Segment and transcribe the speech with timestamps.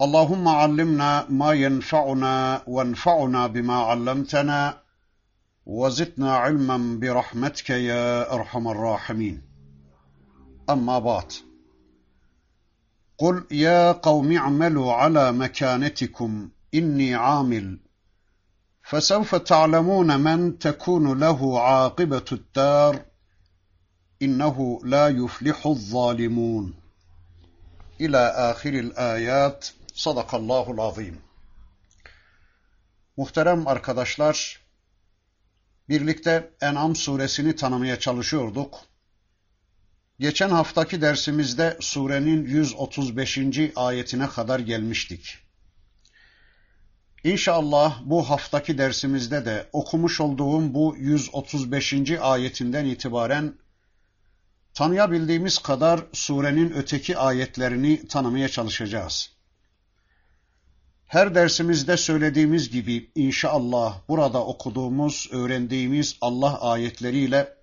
[0.00, 4.82] اللهم علمنا ما ينفعنا وانفعنا بما علمتنا
[5.66, 9.42] وزدنا علما برحمتك يا أرحم الراحمين.
[10.70, 11.32] أما بعد
[13.18, 17.78] قل يا قوم اعملوا على مكانتكم إني عامل.
[18.82, 23.00] فسوف تعلمون من تكون له عاقبة الدار
[24.22, 26.74] إنه لا يفلح الظالمون.
[28.00, 29.68] إلى آخر الآيات.
[29.98, 31.18] Sadakallahul azim.
[33.16, 34.60] Muhterem arkadaşlar,
[35.88, 38.80] birlikte En'am suresini tanımaya çalışıyorduk.
[40.20, 43.38] Geçen haftaki dersimizde surenin 135.
[43.76, 45.38] ayetine kadar gelmiştik.
[47.24, 51.94] İnşallah bu haftaki dersimizde de okumuş olduğum bu 135.
[52.20, 53.54] ayetinden itibaren
[54.74, 59.37] tanıyabildiğimiz kadar surenin öteki ayetlerini tanımaya çalışacağız.
[61.08, 67.54] Her dersimizde söylediğimiz gibi inşallah burada okuduğumuz, öğrendiğimiz Allah ayetleriyle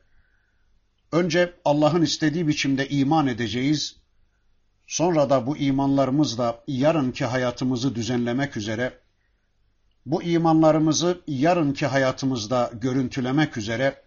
[1.11, 3.95] önce Allah'ın istediği biçimde iman edeceğiz.
[4.87, 8.99] Sonra da bu imanlarımızla yarınki hayatımızı düzenlemek üzere,
[10.05, 14.01] bu imanlarımızı yarınki hayatımızda görüntülemek üzere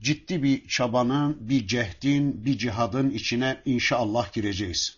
[0.00, 4.97] ciddi bir çabanın, bir cehdin, bir cihadın içine inşallah gireceğiz.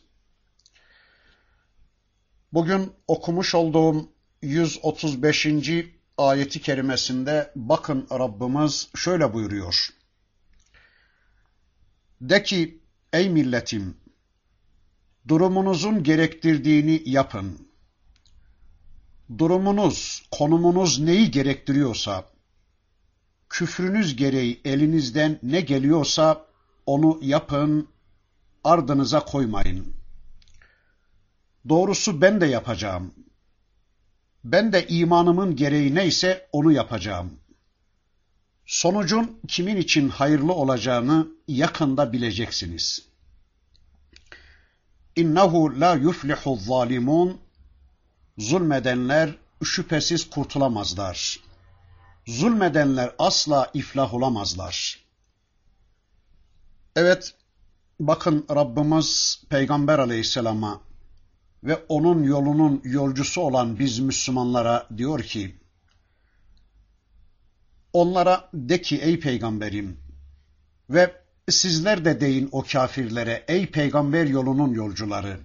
[2.52, 4.08] Bugün okumuş olduğum
[4.42, 5.46] 135.
[6.18, 9.88] ayeti kerimesinde bakın Rabbimiz şöyle buyuruyor.
[12.20, 12.80] De ki
[13.12, 13.96] ey milletim
[15.28, 17.68] durumunuzun gerektirdiğini yapın.
[19.38, 22.24] Durumunuz, konumunuz neyi gerektiriyorsa,
[23.48, 26.46] küfrünüz gereği elinizden ne geliyorsa
[26.86, 27.88] onu yapın,
[28.64, 29.99] ardınıza koymayın.''
[31.68, 33.14] Doğrusu ben de yapacağım.
[34.44, 37.38] Ben de imanımın gereği neyse onu yapacağım.
[38.66, 43.08] Sonucun kimin için hayırlı olacağını yakında bileceksiniz.
[45.16, 47.40] İnnehu la yuflihu zalimun
[48.40, 49.34] Zulmedenler
[49.64, 51.40] şüphesiz kurtulamazlar.
[52.26, 55.04] Zulmedenler asla iflah olamazlar.
[56.96, 57.34] Evet,
[58.00, 60.80] bakın Rabbimiz Peygamber aleyhisselama
[61.64, 65.56] ve onun yolunun yolcusu olan biz Müslümanlara diyor ki,
[67.92, 70.00] onlara de ki ey peygamberim
[70.90, 75.40] ve sizler de deyin o kafirlere ey peygamber yolunun yolcuları.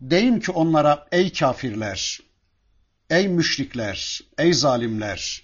[0.00, 2.20] Deyin ki onlara ey kafirler,
[3.10, 5.42] ey müşrikler, ey zalimler,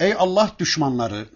[0.00, 1.28] ey Allah düşmanları,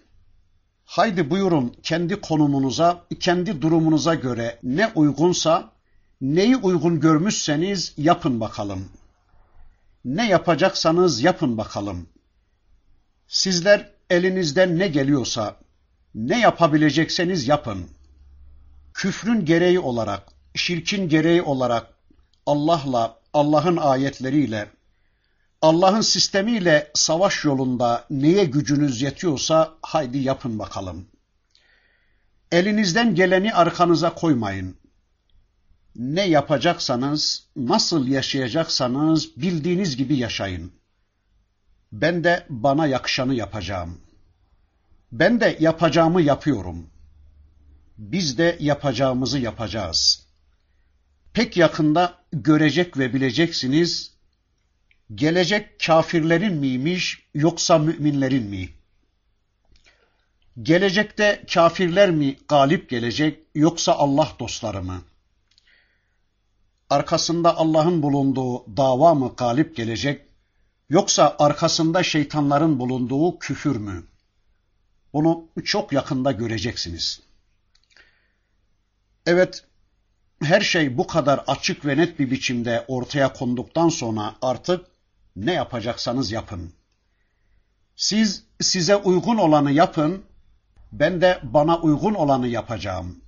[0.85, 5.71] haydi buyurun kendi konumunuza, kendi durumunuza göre ne uygunsa
[6.21, 8.89] Neyi uygun görmüşseniz yapın bakalım.
[10.05, 12.07] Ne yapacaksanız yapın bakalım.
[13.27, 15.55] Sizler elinizden ne geliyorsa,
[16.15, 17.89] ne yapabilecekseniz yapın.
[18.93, 20.23] Küfrün gereği olarak,
[20.55, 21.87] şirkin gereği olarak
[22.45, 24.69] Allah'la, Allah'ın ayetleriyle,
[25.61, 31.07] Allah'ın sistemiyle savaş yolunda neye gücünüz yetiyorsa haydi yapın bakalım.
[32.51, 34.78] Elinizden geleni arkanıza koymayın
[35.99, 40.71] ne yapacaksanız, nasıl yaşayacaksanız bildiğiniz gibi yaşayın.
[41.91, 44.01] Ben de bana yakışanı yapacağım.
[45.11, 46.89] Ben de yapacağımı yapıyorum.
[47.97, 50.25] Biz de yapacağımızı yapacağız.
[51.33, 54.13] Pek yakında görecek ve bileceksiniz,
[55.15, 58.69] gelecek kafirlerin miymiş yoksa müminlerin mi?
[60.61, 65.01] Gelecekte kafirler mi galip gelecek yoksa Allah dostları mı?
[66.89, 70.25] Arkasında Allah'ın bulunduğu dava mı galip gelecek,
[70.89, 74.03] yoksa arkasında şeytanların bulunduğu küfür mü?
[75.13, 77.21] Bunu çok yakında göreceksiniz.
[79.25, 79.65] Evet,
[80.41, 84.85] her şey bu kadar açık ve net bir biçimde ortaya konduktan sonra artık
[85.35, 86.73] ne yapacaksanız yapın.
[87.95, 90.23] Siz size uygun olanı yapın,
[90.91, 93.21] ben de bana uygun olanı yapacağım.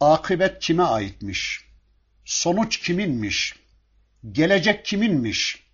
[0.00, 1.69] Akıbet kime aitmiş?
[2.30, 3.54] Sonuç kiminmiş?
[4.32, 5.64] Gelecek kiminmiş?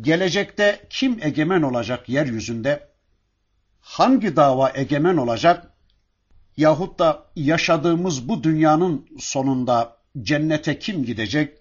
[0.00, 2.88] Gelecekte kim egemen olacak yeryüzünde?
[3.80, 5.72] Hangi dava egemen olacak?
[6.56, 11.58] Yahut da yaşadığımız bu dünyanın sonunda cennete kim gidecek?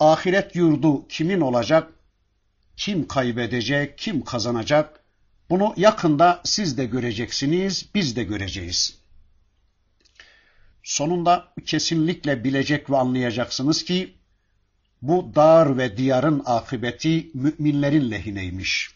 [0.00, 1.92] Ahiret yurdu kimin olacak?
[2.76, 5.04] Kim kaybedecek, kim kazanacak?
[5.50, 9.05] Bunu yakında siz de göreceksiniz, biz de göreceğiz.
[10.86, 14.16] Sonunda kesinlikle bilecek ve anlayacaksınız ki
[15.02, 18.90] bu dar ve diyarın akıbeti müminlerin lehineymiş.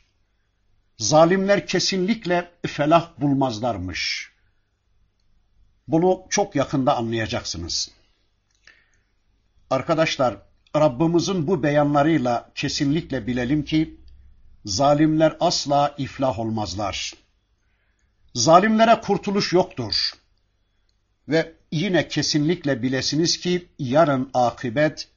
[0.99, 4.33] Zalimler kesinlikle felah bulmazlarmış.
[5.89, 7.91] Bunu çok yakında anlayacaksınız.
[9.71, 10.37] Arkadaşlar,
[10.77, 14.01] Rabbimizin bu beyanlarıyla kesinlikle bilelim ki
[14.65, 17.15] zalimler asla iflah olmazlar.
[18.35, 20.11] Zalimlere kurtuluş yoktur.
[21.29, 25.09] Ve yine kesinlikle bilesiniz ki yarın akıbet,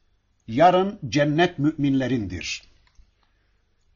[0.48, 2.64] yarın cennet müminlerindir.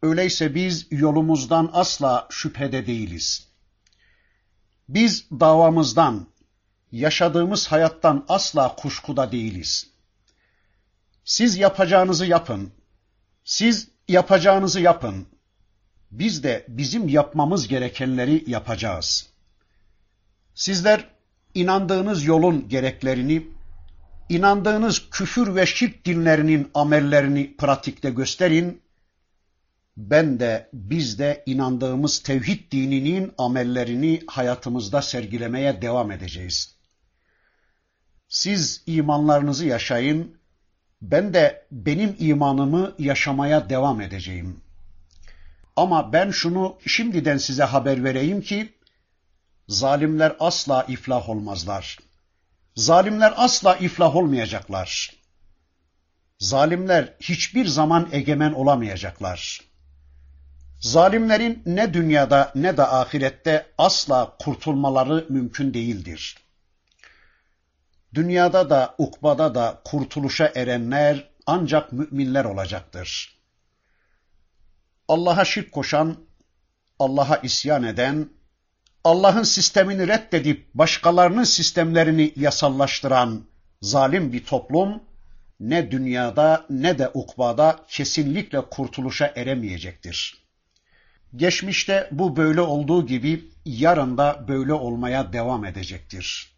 [0.02, 3.48] Öyleyse biz yolumuzdan asla şüphede değiliz.
[4.90, 6.28] Biz davamızdan,
[6.92, 9.88] yaşadığımız hayattan asla kuşkuda değiliz.
[11.26, 12.72] Siz yapacağınızı yapın.
[13.46, 15.28] Siz yapacağınızı yapın.
[16.12, 19.30] Biz de bizim yapmamız gerekenleri yapacağız.
[20.56, 21.10] Sizler
[21.58, 23.48] inandığınız yolun gereklerini,
[24.30, 28.82] inandığınız küfür ve şirk dinlerinin amellerini pratikte gösterin.
[29.98, 36.76] Ben de biz de inandığımız tevhid dininin amellerini hayatımızda sergilemeye devam edeceğiz.
[38.30, 40.38] Siz imanlarınızı yaşayın,
[41.02, 44.60] ben de benim imanımı yaşamaya devam edeceğim.
[45.76, 48.77] Ama ben şunu şimdiden size haber vereyim ki,
[49.68, 51.98] zalimler asla iflah olmazlar.
[52.76, 55.12] Zalimler asla iflah olmayacaklar.
[56.40, 59.62] Zalimler hiçbir zaman egemen olamayacaklar.
[60.80, 66.38] Zalimlerin ne dünyada ne de ahirette asla kurtulmaları mümkün değildir.
[68.14, 73.38] Dünyada da ukbada da kurtuluşa erenler ancak müminler olacaktır.
[75.08, 76.18] Allah'a şirk koşan,
[77.00, 78.30] Allah'a isyan eden,
[79.08, 83.44] Allah'ın sistemini reddedip başkalarının sistemlerini yasallaştıran
[83.82, 85.04] zalim bir toplum
[85.60, 90.44] ne dünyada ne de ukbada kesinlikle kurtuluşa eremeyecektir.
[91.36, 96.52] Geçmişte bu böyle olduğu gibi yarın da böyle olmaya devam edecektir.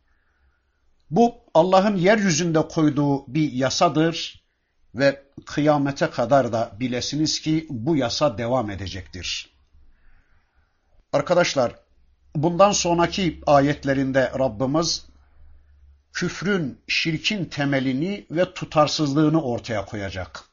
[1.12, 4.44] Bu Allah'ın yeryüzünde koyduğu bir yasadır
[4.96, 9.50] ve kıyamete kadar da bilesiniz ki bu yasa devam edecektir.
[11.14, 11.89] Arkadaşlar
[12.36, 15.06] bundan sonraki ayetlerinde Rabbimiz
[16.14, 20.44] küfrün, şirkin temelini ve tutarsızlığını ortaya koyacak.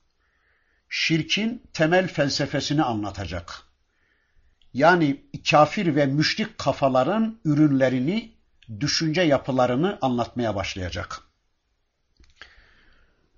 [0.88, 3.62] Şirkin temel felsefesini anlatacak.
[4.74, 8.32] Yani kafir ve müşrik kafaların ürünlerini,
[8.80, 11.20] düşünce yapılarını anlatmaya başlayacak.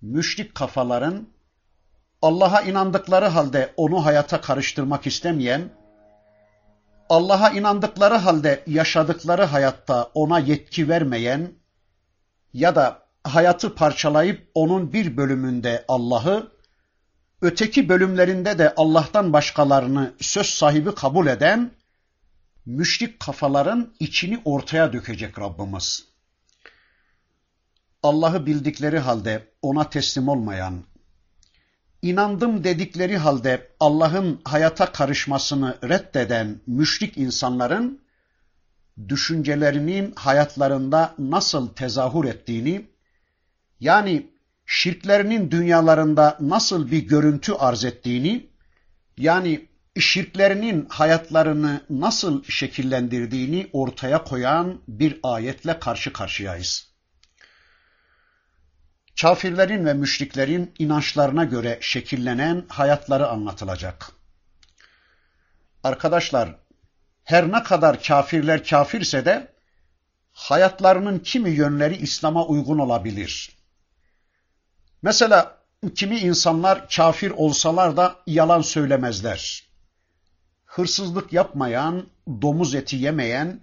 [0.02, 1.28] Müşrik kafaların
[2.22, 5.70] Allah'a inandıkları halde onu hayata karıştırmak istemeyen,
[7.08, 11.52] Allah'a inandıkları halde yaşadıkları hayatta ona yetki vermeyen
[12.52, 16.52] ya da hayatı parçalayıp onun bir bölümünde Allah'ı,
[17.42, 21.70] öteki bölümlerinde de Allah'tan başkalarını söz sahibi kabul eden
[22.66, 26.04] müşrik kafaların içini ortaya dökecek Rabbimiz.
[28.02, 30.84] Allah'ı bildikleri halde ona teslim olmayan,
[32.02, 38.00] inandım dedikleri halde Allah'ın hayata karışmasını reddeden müşrik insanların
[39.08, 42.86] düşüncelerinin hayatlarında nasıl tezahür ettiğini,
[43.80, 44.30] yani
[44.66, 48.46] şirklerinin dünyalarında nasıl bir görüntü arz ettiğini,
[49.16, 56.87] yani şirklerinin hayatlarını nasıl şekillendirdiğini ortaya koyan bir ayetle karşı karşıyayız.
[59.20, 64.12] Kafirlerin ve müşriklerin inançlarına göre şekillenen hayatları anlatılacak.
[65.84, 66.56] Arkadaşlar,
[67.24, 69.52] her ne kadar kafirler kafirse de
[70.32, 73.56] hayatlarının kimi yönleri İslam'a uygun olabilir.
[75.02, 75.58] Mesela
[75.94, 79.68] kimi insanlar kafir olsalar da yalan söylemezler.
[80.64, 82.06] Hırsızlık yapmayan,
[82.42, 83.60] domuz eti yemeyen,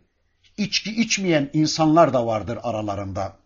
[0.58, 3.45] içki içmeyen insanlar da vardır aralarında.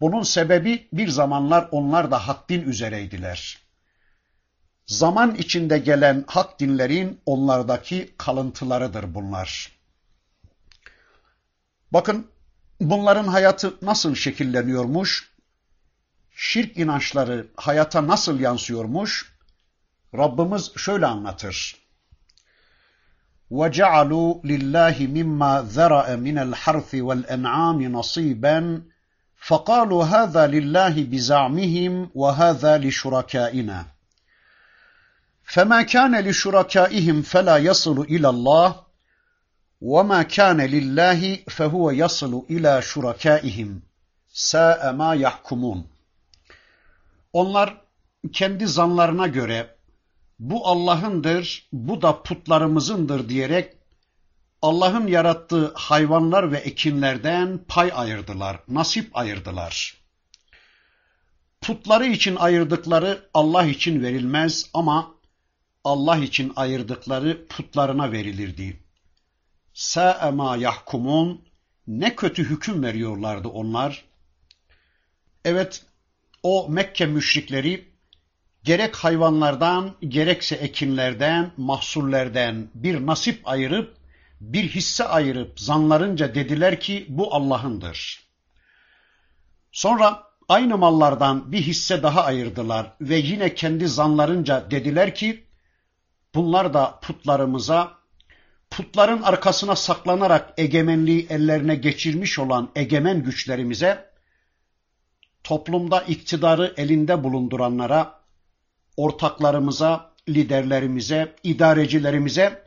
[0.00, 3.58] Bunun sebebi bir zamanlar onlar da hak din üzereydiler.
[4.86, 9.72] Zaman içinde gelen hak dinlerin onlardaki kalıntılarıdır bunlar.
[11.92, 12.26] Bakın
[12.80, 15.38] bunların hayatı nasıl şekilleniyormuş?
[16.40, 19.38] şirk inançları hayata nasıl yansıyormuş?
[20.14, 21.76] Rabbimiz şöyle anlatır.
[23.50, 28.80] وَجَعَلُوا لِلَّهِ مِمَّا ذَرَأَ مِنَ الْحَرْثِ وَالْأَنْعَامِ نَصِيبًا
[29.48, 33.86] فَقَالُوا هَذَا لِلَّهِ بِزَعْمِهِمْ وَهَذَا لِشُرَكَائِنَا
[35.44, 38.70] فَمَا كَانَ لِشُرَكَائِهِمْ فَلَا يَصِلُ إِلَى اللَّهِ
[39.80, 43.80] وَمَا كَانَ لِلَّهِ فَهُوَ يَصِلُ إِلَى شُرَكَائِهِمْ
[44.32, 45.84] سَاءَ مَا يَحْكُمُونَ
[47.32, 47.80] Onlar
[48.32, 49.74] kendi zanlarına göre
[50.38, 53.76] bu Allah'ındır, bu da putlarımızındır diyerek
[54.63, 59.97] Allah'ın yarattığı hayvanlar ve ekinlerden pay ayırdılar, nasip ayırdılar.
[61.61, 65.15] Putları için ayırdıkları Allah için verilmez ama
[65.83, 68.79] Allah için ayırdıkları putlarına verilirdi.
[69.73, 71.41] Sâ'e mâ yahkumun
[71.87, 74.05] ne kötü hüküm veriyorlardı onlar.
[75.45, 75.85] Evet,
[76.43, 77.87] o Mekke müşrikleri
[78.63, 84.02] gerek hayvanlardan gerekse ekinlerden, mahsullerden bir nasip ayırıp,
[84.43, 88.23] bir hisse ayırıp zanlarınca dediler ki bu Allah'ındır.
[89.71, 95.43] Sonra aynı mallardan bir hisse daha ayırdılar ve yine kendi zanlarınca dediler ki
[96.35, 97.91] bunlar da putlarımıza,
[98.71, 104.09] putların arkasına saklanarak egemenliği ellerine geçirmiş olan egemen güçlerimize,
[105.43, 108.19] toplumda iktidarı elinde bulunduranlara,
[108.97, 112.62] ortaklarımıza, liderlerimize, idarecilerimize,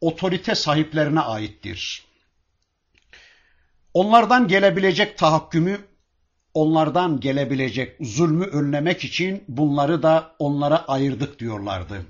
[0.00, 2.04] otorite sahiplerine aittir.
[3.94, 5.80] Onlardan gelebilecek tahakkümü,
[6.54, 12.06] onlardan gelebilecek zulmü önlemek için bunları da onlara ayırdık diyorlardı.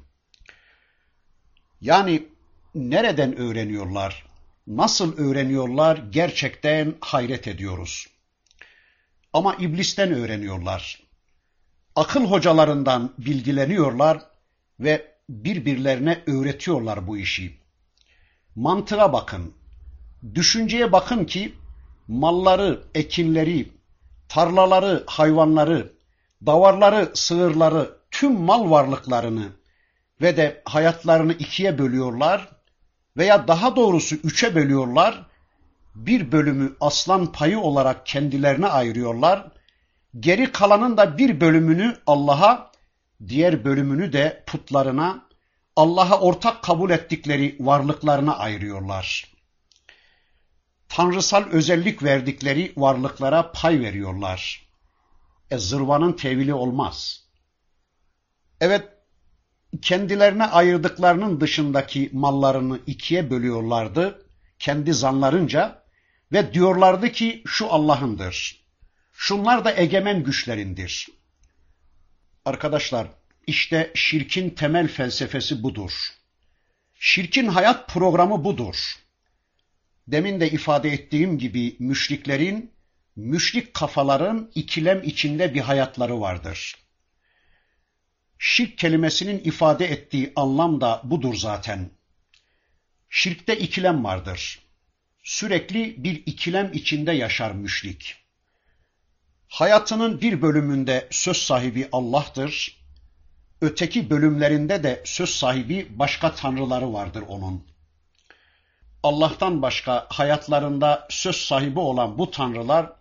[1.80, 2.28] Yani
[2.74, 4.26] nereden öğreniyorlar?
[4.66, 5.96] Nasıl öğreniyorlar?
[6.10, 8.06] Gerçekten hayret ediyoruz.
[9.32, 11.08] Ama iblisten öğreniyorlar
[11.98, 14.20] akıl hocalarından bilgileniyorlar
[14.80, 17.58] ve birbirlerine öğretiyorlar bu işi.
[18.56, 19.54] Mantığa bakın,
[20.34, 21.54] düşünceye bakın ki
[22.08, 23.72] malları, ekinleri,
[24.28, 25.92] tarlaları, hayvanları,
[26.46, 29.46] davarları, sığırları, tüm mal varlıklarını
[30.20, 32.48] ve de hayatlarını ikiye bölüyorlar
[33.16, 35.26] veya daha doğrusu üçe bölüyorlar.
[35.94, 39.50] Bir bölümü aslan payı olarak kendilerine ayırıyorlar
[40.20, 42.72] Geri kalanın da bir bölümünü Allah'a,
[43.28, 45.27] diğer bölümünü de putlarına,
[45.78, 49.32] Allah'a ortak kabul ettikleri varlıklarına ayırıyorlar.
[50.88, 54.68] Tanrısal özellik verdikleri varlıklara pay veriyorlar.
[55.50, 57.24] E zırvanın tevili olmaz.
[58.60, 58.88] Evet,
[59.82, 64.26] kendilerine ayırdıklarının dışındaki mallarını ikiye bölüyorlardı,
[64.58, 65.82] kendi zanlarınca
[66.32, 68.64] ve diyorlardı ki şu Allah'ındır.
[69.12, 71.08] Şunlar da egemen güçlerindir.
[72.44, 73.17] Arkadaşlar,
[73.48, 75.92] işte şirkin temel felsefesi budur.
[76.94, 78.76] Şirkin hayat programı budur.
[80.08, 82.72] Demin de ifade ettiğim gibi müşriklerin,
[83.16, 86.76] müşrik kafaların ikilem içinde bir hayatları vardır.
[88.38, 91.90] Şirk kelimesinin ifade ettiği anlam da budur zaten.
[93.08, 94.58] Şirkte ikilem vardır.
[95.22, 98.16] Sürekli bir ikilem içinde yaşar müşrik.
[99.48, 102.77] Hayatının bir bölümünde söz sahibi Allah'tır.
[103.60, 107.66] Öteki bölümlerinde de söz sahibi başka tanrıları vardır onun.
[109.02, 112.92] Allah'tan başka hayatlarında söz sahibi olan bu tanrılar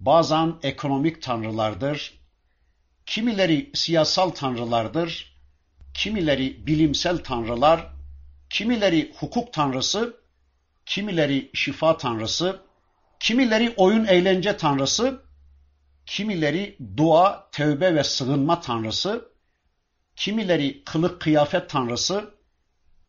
[0.00, 2.20] bazen ekonomik tanrılardır,
[3.06, 5.38] kimileri siyasal tanrılardır,
[5.94, 7.86] kimileri bilimsel tanrılar,
[8.50, 10.16] kimileri hukuk tanrısı,
[10.86, 12.60] kimileri şifa tanrısı,
[13.20, 15.22] kimileri oyun eğlence tanrısı,
[16.06, 19.27] kimileri dua, tövbe ve sığınma tanrısı,
[20.18, 22.34] kimileri kılık kıyafet tanrısı,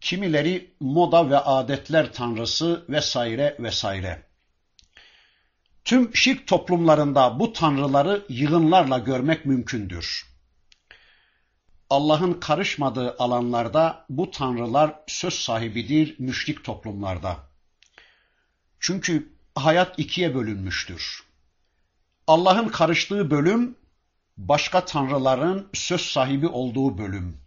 [0.01, 4.25] kimileri moda ve adetler tanrısı vesaire vesaire.
[5.85, 10.29] Tüm şirk toplumlarında bu tanrıları yığınlarla görmek mümkündür.
[11.89, 17.37] Allah'ın karışmadığı alanlarda bu tanrılar söz sahibidir müşrik toplumlarda.
[18.79, 21.23] Çünkü hayat ikiye bölünmüştür.
[22.27, 23.75] Allah'ın karıştığı bölüm,
[24.39, 27.41] başka tanrıların söz sahibi olduğu bölüm.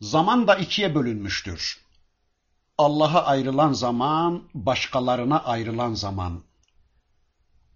[0.00, 1.84] Zaman da ikiye bölünmüştür.
[2.78, 6.42] Allah'a ayrılan zaman, başkalarına ayrılan zaman.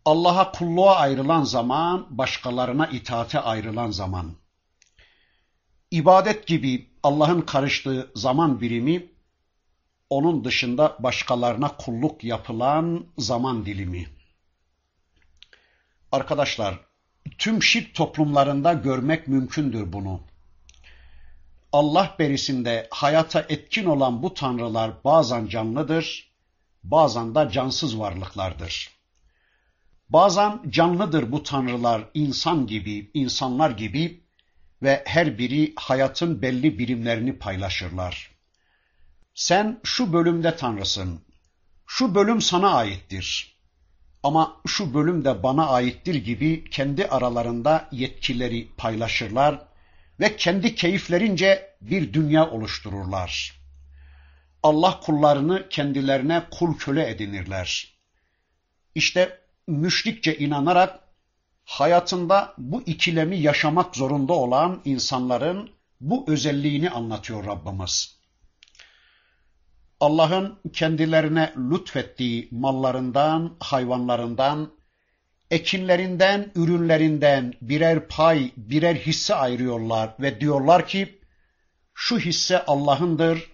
[0.05, 4.33] Allah'a kulluğa ayrılan zaman, başkalarına itaate ayrılan zaman.
[5.91, 9.13] İbadet gibi Allah'ın karıştığı zaman birimi,
[10.11, 14.09] onun dışında başkalarına kulluk yapılan zaman dilimi.
[16.13, 16.92] Arkadaşlar,
[17.39, 20.21] tüm şirk toplumlarında görmek mümkündür bunu.
[21.73, 26.33] Allah berisinde hayata etkin olan bu tanrılar bazen canlıdır,
[26.85, 28.91] bazen de cansız varlıklardır.
[30.09, 34.21] Bazen canlıdır bu tanrılar insan gibi, insanlar gibi
[34.83, 38.31] ve her biri hayatın belli birimlerini paylaşırlar.
[39.35, 41.21] Sen şu bölümde tanrısın,
[41.87, 43.52] şu bölüm sana aittir.
[44.23, 49.59] Ama şu bölüm de bana aittir gibi kendi aralarında yetkileri paylaşırlar
[50.21, 53.61] ve kendi keyiflerince bir dünya oluştururlar.
[54.63, 57.95] Allah kullarını kendilerine kul köle edinirler.
[58.95, 61.01] İşte müşrikçe inanarak
[61.65, 68.22] hayatında bu ikilemi yaşamak zorunda olan insanların bu özelliğini anlatıyor Rabbimiz.
[70.03, 74.73] Allah'ın kendilerine lütfettiği mallarından, hayvanlarından,
[75.51, 81.21] ekinlerinden, ürünlerinden birer pay, birer hisse ayırıyorlar ve diyorlar ki
[81.95, 83.51] şu hisse Allah'ındır,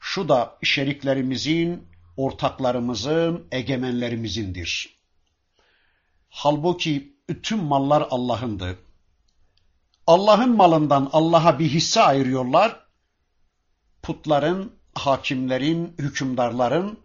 [0.00, 4.98] şu da şeriklerimizin, ortaklarımızın, egemenlerimizindir.
[6.28, 8.78] Halbuki tüm mallar Allah'ındı.
[10.06, 12.86] Allah'ın malından Allah'a bir hisse ayırıyorlar.
[14.02, 16.98] Putların, hakimlerin, hükümdarların,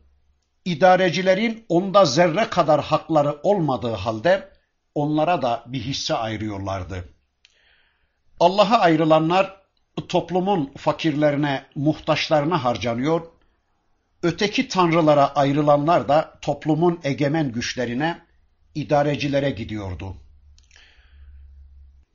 [0.66, 4.50] idarecilerin onda zerre kadar hakları olmadığı halde
[4.96, 7.10] onlara da bir hisse ayırıyorlardı.
[8.40, 9.60] Allah'a ayrılanlar
[10.08, 13.22] toplumun fakirlerine, muhtaçlarına harcanıyor.
[14.24, 18.22] Öteki tanrılara ayrılanlar da toplumun egemen güçlerine,
[18.76, 20.16] idarecilere gidiyordu.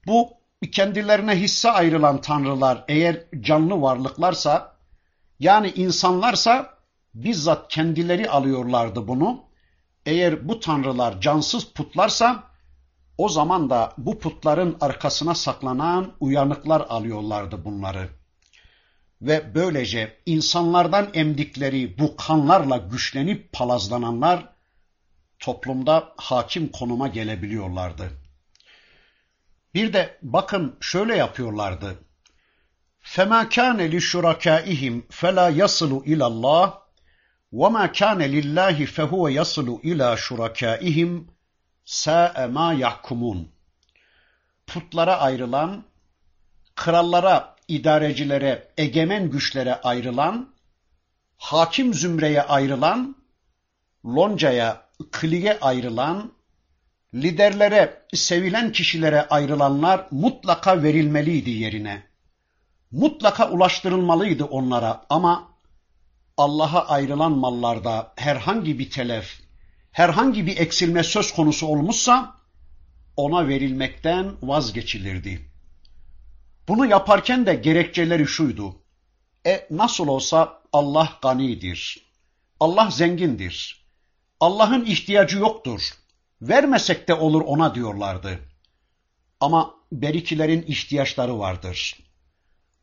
[0.06, 0.30] Bu
[0.72, 4.73] kendilerine hisse ayrılan tanrılar eğer canlı varlıklarsa
[5.44, 6.78] yani insanlarsa
[7.14, 9.44] bizzat kendileri alıyorlardı bunu.
[10.06, 12.44] Eğer bu tanrılar cansız putlarsa
[13.18, 18.09] o zaman da bu putların arkasına saklanan uyanıklar alıyorlardı bunları.
[19.22, 24.48] Ve böylece insanlardan emdikleri bu kanlarla güçlenip palazlananlar
[25.38, 28.11] toplumda hakim konuma gelebiliyorlardı.
[29.74, 31.98] Bir de bakın şöyle yapıyorlardı.
[33.15, 36.67] فَمَا كَانَ لِشُرَكَائِهِمْ فَلَا يَصِلُ اِلَى اللّٰهِ
[37.51, 41.12] وَمَا كَانَ لِلّٰهِ فَهُوَ يَصِلُ اِلَى شُرَكَائِهِمْ
[41.86, 43.39] سَاءَ مَا يَحْكُمُونَ
[44.67, 45.84] Putlara ayrılan,
[46.75, 50.53] krallara, idarecilere, egemen güçlere ayrılan,
[51.38, 53.15] hakim zümreye ayrılan,
[54.05, 56.32] loncaya, kliye ayrılan,
[57.13, 62.10] liderlere, sevilen kişilere ayrılanlar mutlaka verilmeliydi yerine.
[62.94, 65.48] Mutlaka ulaştırılmalıydı onlara ama
[66.37, 69.40] Allah'a ayrılan mallarda herhangi bir telef,
[69.92, 72.35] herhangi bir eksilme söz konusu olmuşsa
[73.16, 75.50] ona verilmekten vazgeçilirdi.
[76.68, 78.76] Bunu yaparken de gerekçeleri şuydu.
[79.46, 82.07] E nasıl olsa Allah ganidir.
[82.61, 83.87] Allah zengindir.
[84.40, 85.90] Allah'ın ihtiyacı yoktur.
[86.42, 88.38] Vermesek de olur ona diyorlardı.
[89.40, 92.03] Ama berikilerin ihtiyaçları vardır.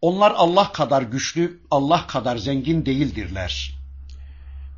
[0.02, 3.82] Onlar Allah kadar güçlü, Allah kadar zengin değildirler.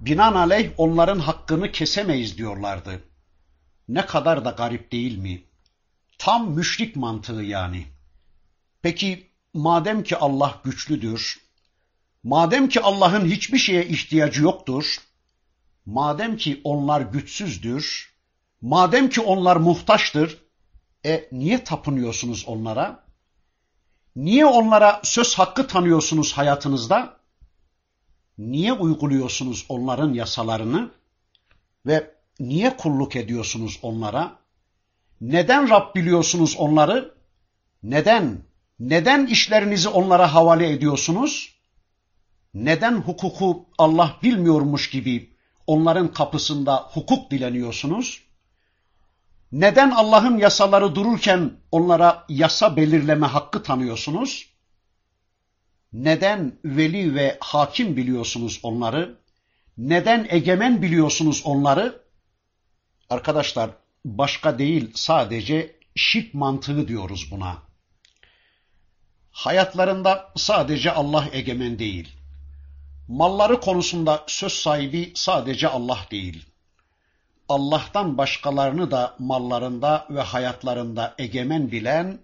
[0.02, 3.04] Binaenaleyh onların hakkını kesemeyiz diyorlardı.
[3.88, 5.44] Ne kadar da garip değil mi?
[6.18, 7.86] Tam müşrik mantığı yani.
[8.82, 11.42] Peki madem ki Allah güçlüdür,
[12.24, 14.98] madem ki Allah'ın hiçbir şeye ihtiyacı yoktur,
[15.86, 18.14] madem ki onlar güçsüzdür,
[18.62, 20.38] madem ki onlar muhtaçtır,
[21.06, 23.06] e niye tapınıyorsunuz onlara?
[24.15, 27.17] Niye onlara söz hakkı tanıyorsunuz hayatınızda?
[28.38, 30.91] Niye uyguluyorsunuz onların yasalarını?
[31.86, 34.39] Ve niye kulluk ediyorsunuz onlara?
[35.21, 37.13] Neden Rab biliyorsunuz onları?
[37.84, 38.43] Neden?
[38.80, 41.56] Neden işlerinizi onlara havale ediyorsunuz?
[42.54, 45.36] Neden hukuku Allah bilmiyormuş gibi
[45.67, 48.23] onların kapısında hukuk dileniyorsunuz?
[49.54, 54.50] Neden Allah'ın yasaları dururken onlara yasa belirleme hakkı tanıyorsunuz?
[55.94, 59.18] Neden veli ve hakim biliyorsunuz onları?
[59.78, 62.02] Neden egemen biliyorsunuz onları?
[63.10, 63.70] Arkadaşlar
[64.06, 67.58] başka değil sadece şirk mantığı diyoruz buna.
[69.32, 72.10] Hayatlarında sadece Allah egemen değil.
[73.08, 76.53] Malları konusunda söz sahibi sadece Allah değil.
[77.54, 82.20] Allah'tan başkalarını da mallarında ve hayatlarında egemen bilen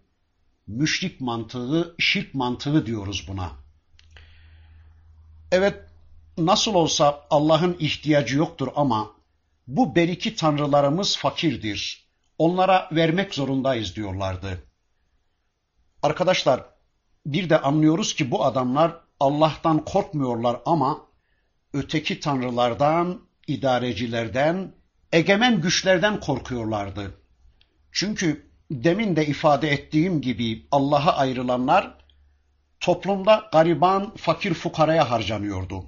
[0.68, 3.52] müşrik mantığı, şirk mantığı diyoruz buna.
[5.52, 5.84] Evet,
[6.38, 9.12] nasıl olsa Allah'ın ihtiyacı yoktur ama
[9.68, 12.10] bu beriki tanrılarımız fakirdir.
[12.38, 14.63] onlara vermek zorundayız diyorlardı.
[16.04, 16.65] Arkadaşlar
[17.26, 21.02] bir de anlıyoruz ki bu adamlar Allah'tan korkmuyorlar ama
[21.74, 24.79] öteki tanrılardan, idarecilerden,
[25.12, 27.13] egemen güçlerden korkuyorlardı.
[27.91, 31.98] Çünkü demin de ifade ettiğim gibi Allah'a ayrılanlar
[32.80, 35.86] toplumda gariban, fakir fukaraya harcanıyordu.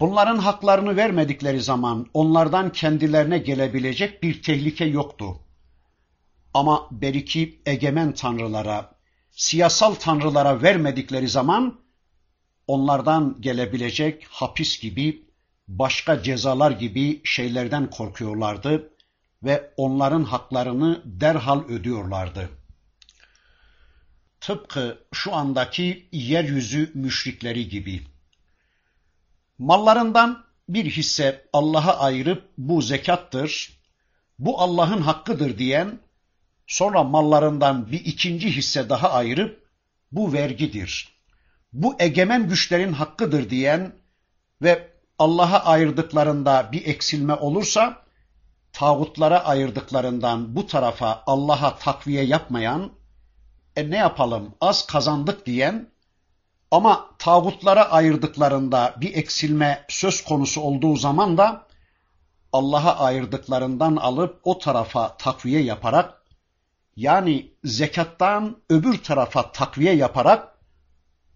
[0.00, 5.38] Bunların haklarını vermedikleri zaman onlardan kendilerine gelebilecek bir tehlike yoktu.
[6.54, 8.94] Ama beriki egemen tanrılara,
[9.30, 11.80] siyasal tanrılara vermedikleri zaman
[12.66, 15.22] onlardan gelebilecek hapis gibi,
[15.78, 18.90] başka cezalar gibi şeylerden korkuyorlardı
[19.42, 22.48] ve onların haklarını derhal ödüyorlardı.
[24.40, 28.02] Tıpkı şu andaki yeryüzü müşrikleri gibi.
[29.58, 33.80] Mallarından bir hisse Allah'a ayırıp bu zekattır,
[34.38, 36.00] bu Allah'ın hakkıdır diyen,
[36.66, 39.68] sonra mallarından bir ikinci hisse daha ayırıp
[40.12, 41.18] bu vergidir,
[41.72, 43.92] bu egemen güçlerin hakkıdır diyen
[44.62, 44.91] ve
[45.22, 48.02] Allah'a ayırdıklarında bir eksilme olursa,
[48.72, 52.92] tağutlara ayırdıklarından bu tarafa Allah'a takviye yapmayan,
[53.76, 55.90] e ne yapalım az kazandık diyen
[56.70, 61.66] ama tağutlara ayırdıklarında bir eksilme söz konusu olduğu zaman da
[62.52, 66.22] Allah'a ayırdıklarından alıp o tarafa takviye yaparak
[66.96, 70.58] yani zekattan öbür tarafa takviye yaparak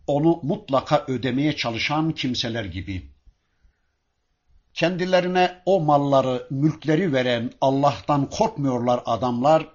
[0.06, 3.15] onu mutlaka ödemeye çalışan kimseler gibi.
[4.76, 9.68] Kendilerine o malları, mülkleri veren Allah'tan korkmuyorlar adamlar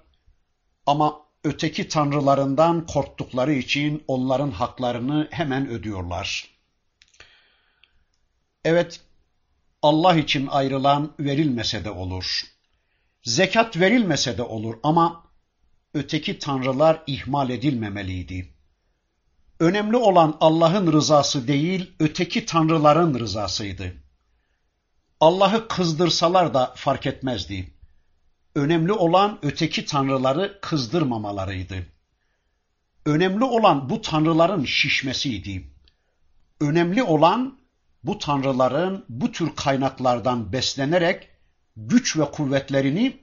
[0.86, 6.48] ama öteki tanrılarından korktukları için onların haklarını hemen ödüyorlar.
[8.64, 9.00] Evet,
[9.82, 12.42] Allah için ayrılan verilmese de olur.
[13.22, 15.24] Zekat verilmese de olur ama
[15.94, 18.54] öteki tanrılar ihmal edilmemeliydi.
[19.60, 24.01] Önemli olan Allah'ın rızası değil, öteki tanrıların rızasıydı.
[25.22, 27.70] Allah'ı kızdırsalar da fark etmezdi.
[28.54, 31.86] Önemli olan öteki tanrıları kızdırmamalarıydı.
[33.06, 35.64] Önemli olan bu tanrıların şişmesiydi.
[36.60, 37.58] Önemli olan
[38.04, 41.28] bu tanrıların bu tür kaynaklardan beslenerek
[41.76, 43.16] güç ve kuvvetlerini,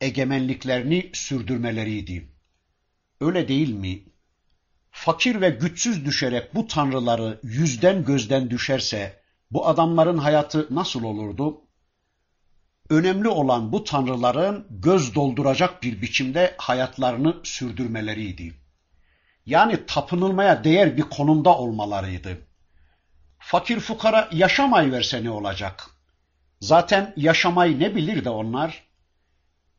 [0.00, 2.28] egemenliklerini sürdürmeleriydi.
[3.20, 4.02] Öyle değil mi?
[4.90, 9.19] Fakir ve güçsüz düşerek bu tanrıları yüzden gözden düşerse
[9.50, 11.60] bu adamların hayatı nasıl olurdu?
[12.90, 18.54] önemli olan bu tanrıların göz dolduracak bir biçimde hayatlarını sürdürmeleriydi.
[19.46, 22.38] Yani tapınılmaya değer bir konumda olmalarıydı.
[23.38, 25.86] Fakir fukara yaşamay verse ne olacak?
[26.60, 28.90] Zaten yaşamayı ne bilir de onlar?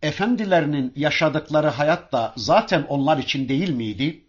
[0.01, 4.27] Efendilerinin yaşadıkları hayat da zaten onlar için değil miydi?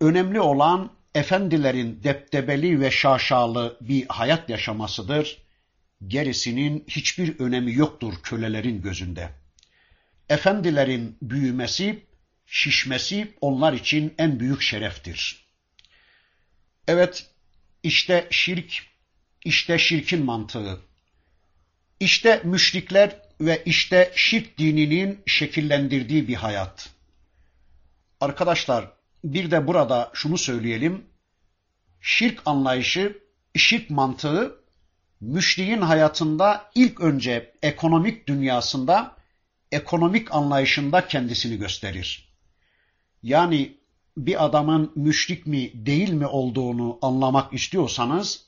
[0.00, 5.42] Önemli olan efendilerin deptebeli ve şaşalı bir hayat yaşamasıdır
[6.06, 9.30] gerisinin hiçbir önemi yoktur kölelerin gözünde.
[10.28, 12.06] Efendilerin büyümesi,
[12.46, 15.46] şişmesi onlar için en büyük şereftir.
[16.88, 17.26] Evet,
[17.82, 18.86] işte şirk,
[19.44, 20.80] işte şirkin mantığı.
[22.00, 26.90] İşte müşrikler ve işte şirk dininin şekillendirdiği bir hayat.
[28.20, 28.92] Arkadaşlar,
[29.24, 31.04] bir de burada şunu söyleyelim.
[32.00, 33.18] Şirk anlayışı,
[33.56, 34.62] şirk mantığı
[35.20, 39.16] müşriğin hayatında ilk önce ekonomik dünyasında,
[39.72, 42.32] ekonomik anlayışında kendisini gösterir.
[43.22, 43.76] Yani
[44.16, 48.46] bir adamın müşrik mi değil mi olduğunu anlamak istiyorsanız,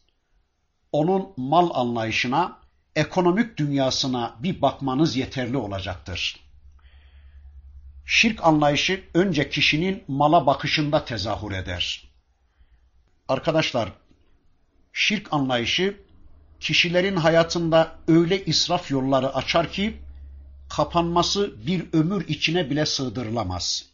[0.92, 2.60] onun mal anlayışına,
[2.96, 6.43] ekonomik dünyasına bir bakmanız yeterli olacaktır.
[8.06, 12.08] Şirk anlayışı önce kişinin mala bakışında tezahür eder.
[13.28, 13.92] Arkadaşlar,
[14.92, 16.00] şirk anlayışı
[16.60, 19.98] kişilerin hayatında öyle israf yolları açar ki
[20.76, 23.86] kapanması bir ömür içine bile sığdırılamaz.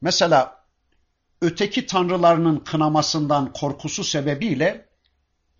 [0.00, 0.64] Mesela
[1.40, 4.88] öteki tanrılarının kınamasından korkusu sebebiyle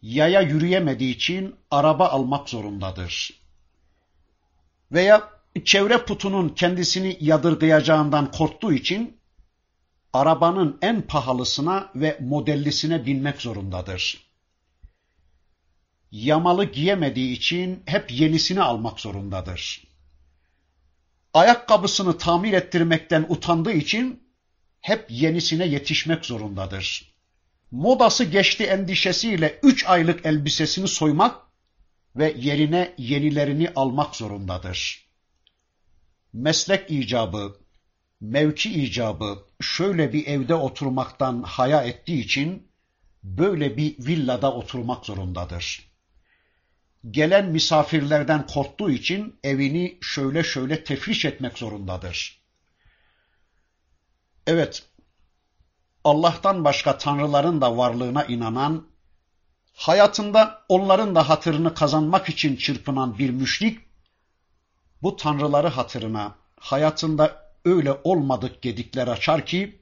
[0.02, 3.40] yaya yürüyemediği için araba almak zorundadır.
[4.92, 5.33] Veya
[5.64, 9.16] çevre putunun kendisini yadırgayacağından korktuğu için
[10.12, 14.24] arabanın en pahalısına ve modellisine binmek zorundadır
[16.14, 19.84] yamalı giyemediği için hep yenisini almak zorundadır.
[21.34, 24.22] Ayakkabısını tamir ettirmekten utandığı için
[24.80, 27.14] hep yenisine yetişmek zorundadır.
[27.70, 31.36] Modası geçti endişesiyle üç aylık elbisesini soymak
[32.16, 35.03] ve yerine yenilerini almak zorundadır.
[36.34, 37.56] Meslek icabı,
[38.20, 42.68] mevki icabı şöyle bir evde oturmaktan haya ettiği için
[43.22, 45.90] böyle bir villada oturmak zorundadır.
[47.10, 52.40] Gelen misafirlerden korktuğu için evini şöyle şöyle tefriş etmek zorundadır.
[54.46, 54.82] Evet,
[56.04, 58.86] Allah'tan başka tanrıların da varlığına inanan,
[59.74, 63.83] hayatında onların da hatırını kazanmak için çırpınan bir müşrik,
[65.04, 69.80] bu tanrıları hatırına hayatında öyle olmadık gedikler açar ki,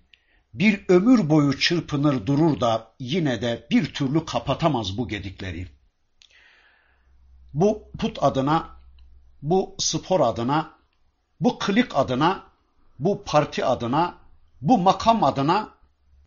[0.55, 5.69] bir ömür boyu çırpınır durur da yine de bir türlü kapatamaz bu gedikleri.
[7.55, 8.69] Bu put adına,
[9.43, 10.71] bu spor adına,
[11.41, 12.43] bu klik adına,
[12.99, 14.15] bu parti adına,
[14.61, 15.69] bu makam adına,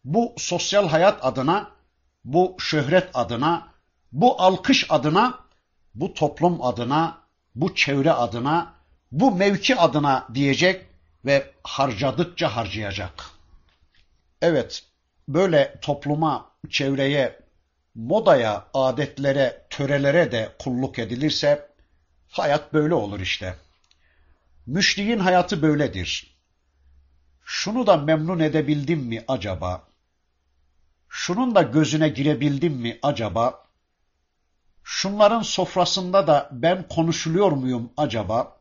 [0.05, 1.71] bu sosyal hayat adına,
[2.25, 3.67] bu şöhret adına,
[4.11, 5.39] bu alkış adına,
[5.95, 7.17] bu toplum adına,
[7.55, 8.75] bu çevre adına,
[9.11, 10.85] bu mevki adına diyecek
[11.25, 13.25] ve harcadıkça harcayacak.
[14.41, 14.83] Evet,
[15.27, 17.39] böyle topluma, çevreye,
[17.95, 21.69] modaya, adetlere, törelere de kulluk edilirse
[22.29, 23.55] hayat böyle olur işte.
[24.65, 26.35] Müşriğin hayatı böyledir.
[27.43, 29.83] Şunu da memnun edebildim mi acaba?
[31.09, 33.63] Şunun da gözüne girebildim mi acaba?
[34.83, 38.54] Şunların sofrasında da ben konuşuluyor muyum acaba?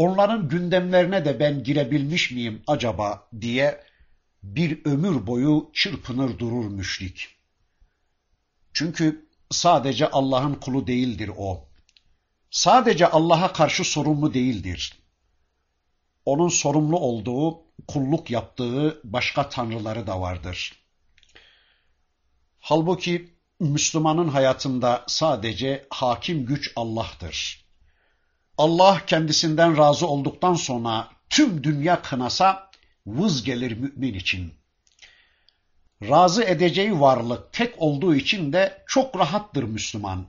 [0.00, 3.84] Onların gündemlerine de ben girebilmiş miyim acaba diye
[4.42, 7.28] bir ömür boyu çırpınır durur müşrik.
[8.72, 11.68] Çünkü sadece Allah'ın kulu değildir o.
[12.50, 15.02] Sadece Allah'a karşı sorumlu değildir.
[16.24, 20.84] Onun sorumlu olduğu, kulluk yaptığı başka tanrıları da vardır.
[22.60, 27.59] Halbuki Müslümanın hayatında sadece hakim güç Allah'tır.
[28.58, 32.70] Allah kendisinden razı olduktan sonra tüm dünya kınasa
[33.06, 34.54] vız gelir mümin için.
[36.02, 40.26] Razı edeceği varlık tek olduğu için de çok rahattır Müslüman.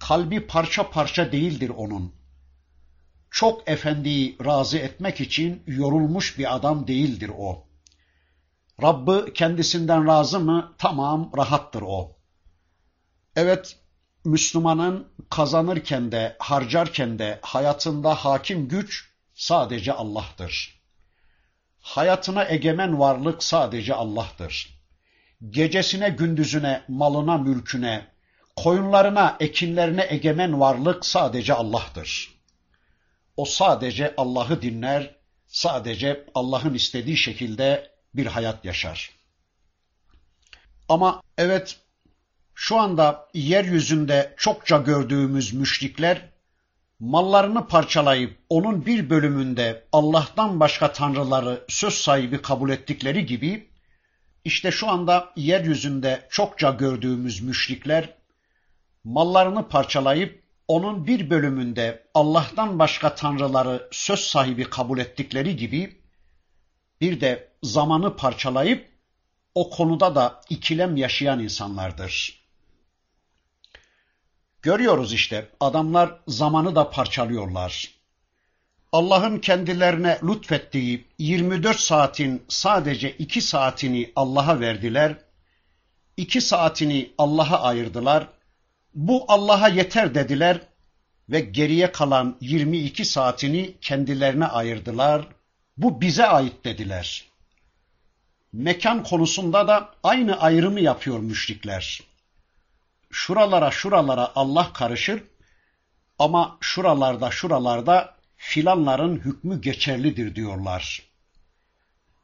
[0.00, 2.12] Kalbi parça parça değildir onun.
[3.30, 7.66] Çok efendiyi razı etmek için yorulmuş bir adam değildir o.
[8.82, 10.74] Rabbı kendisinden razı mı?
[10.78, 12.16] Tamam, rahattır o.
[13.36, 13.76] Evet,
[14.24, 20.80] Müslümanın kazanırken de, harcarken de hayatında hakim güç sadece Allah'tır.
[21.80, 24.78] Hayatına egemen varlık sadece Allah'tır.
[25.50, 28.06] Gecesine, gündüzüne, malına, mülküne,
[28.56, 32.38] koyunlarına, ekinlerine egemen varlık sadece Allah'tır.
[33.36, 35.14] O sadece Allah'ı dinler,
[35.46, 39.10] sadece Allah'ın istediği şekilde bir hayat yaşar.
[40.88, 41.80] Ama evet
[42.60, 46.28] şu anda yeryüzünde çokça gördüğümüz müşrikler
[47.00, 53.70] mallarını parçalayıp onun bir bölümünde Allah'tan başka tanrıları söz sahibi kabul ettikleri gibi
[54.44, 58.14] işte şu anda yeryüzünde çokça gördüğümüz müşrikler
[59.04, 66.02] mallarını parçalayıp onun bir bölümünde Allah'tan başka tanrıları söz sahibi kabul ettikleri gibi
[67.00, 68.88] bir de zamanı parçalayıp
[69.54, 72.47] o konuda da ikilem yaşayan insanlardır.
[74.62, 77.90] Görüyoruz işte adamlar zamanı da parçalıyorlar.
[78.92, 85.16] Allah'ın kendilerine lütfettiği 24 saatin sadece 2 saatini Allah'a verdiler.
[86.16, 88.28] 2 saatini Allah'a ayırdılar.
[88.94, 90.60] Bu Allah'a yeter dediler
[91.28, 95.26] ve geriye kalan 22 saatini kendilerine ayırdılar.
[95.76, 97.24] Bu bize ait dediler.
[98.52, 102.07] Mekan konusunda da aynı ayrımı yapıyor müşrikler
[103.10, 105.22] şuralara şuralara Allah karışır
[106.18, 111.02] ama şuralarda şuralarda filanların hükmü geçerlidir diyorlar.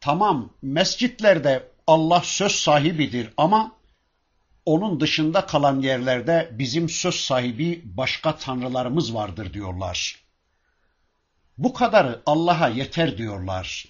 [0.01, 3.73] Tamam mescitlerde Allah söz sahibidir ama
[4.66, 10.25] onun dışında kalan yerlerde bizim söz sahibi başka tanrılarımız vardır diyorlar.
[11.59, 13.85] Bu kadarı Allah'a yeter diyorlar.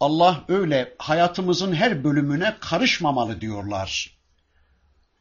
[0.00, 4.17] Allah öyle hayatımızın her bölümüne karışmamalı diyorlar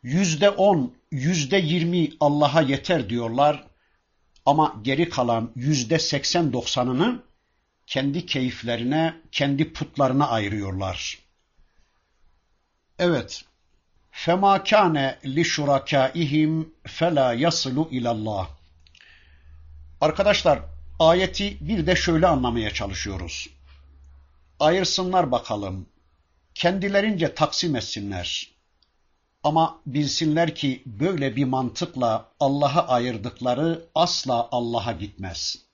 [0.02, 3.64] yüzde on, yüzde yirmi Allah'a yeter diyorlar
[4.46, 7.22] ama geri kalan yüzde seksen doksanını
[7.86, 11.18] kendi keyiflerine, kendi putlarına ayırıyorlar.
[12.98, 13.44] Evet,
[14.12, 18.48] فَمَا كَانَ لِشُرَكَائِهِمْ فَلَا يَصِلُ ilallah.
[20.00, 20.60] Arkadaşlar,
[20.98, 23.48] ayeti bir de şöyle anlamaya çalışıyoruz.
[24.60, 25.86] Ayırsınlar bakalım,
[26.54, 28.52] kendilerince taksim etsinler.
[29.43, 35.67] Ama bilsinler ki böyle bir mantıkla Allah'a ayırdıkları asla Allah'a gitmez.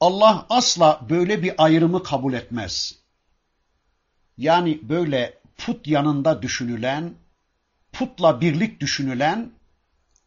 [0.00, 2.98] Allah asla böyle bir ayrımı kabul etmez.
[4.38, 7.14] Yani böyle put yanında düşünülen,
[7.92, 9.52] putla birlik düşünülen,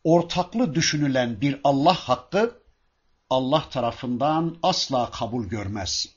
[0.03, 2.63] ortaklı düşünülen bir Allah hakkı
[3.29, 6.15] Allah tarafından asla kabul görmez.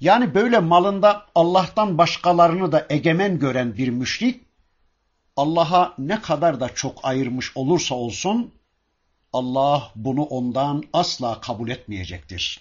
[0.00, 4.45] Yani böyle malında Allah'tan başkalarını da egemen gören bir müşrik,
[5.36, 8.54] Allah'a ne kadar da çok ayırmış olursa olsun,
[9.32, 12.60] Allah bunu ondan asla kabul etmeyecektir.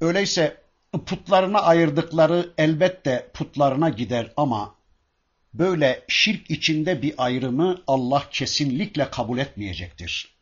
[0.00, 0.62] Öyleyse
[1.06, 4.74] putlarına ayırdıkları elbette putlarına gider ama
[5.54, 10.34] böyle şirk içinde bir ayrımı Allah kesinlikle kabul etmeyecektir.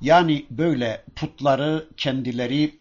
[0.00, 2.78] Yani böyle putları kendileri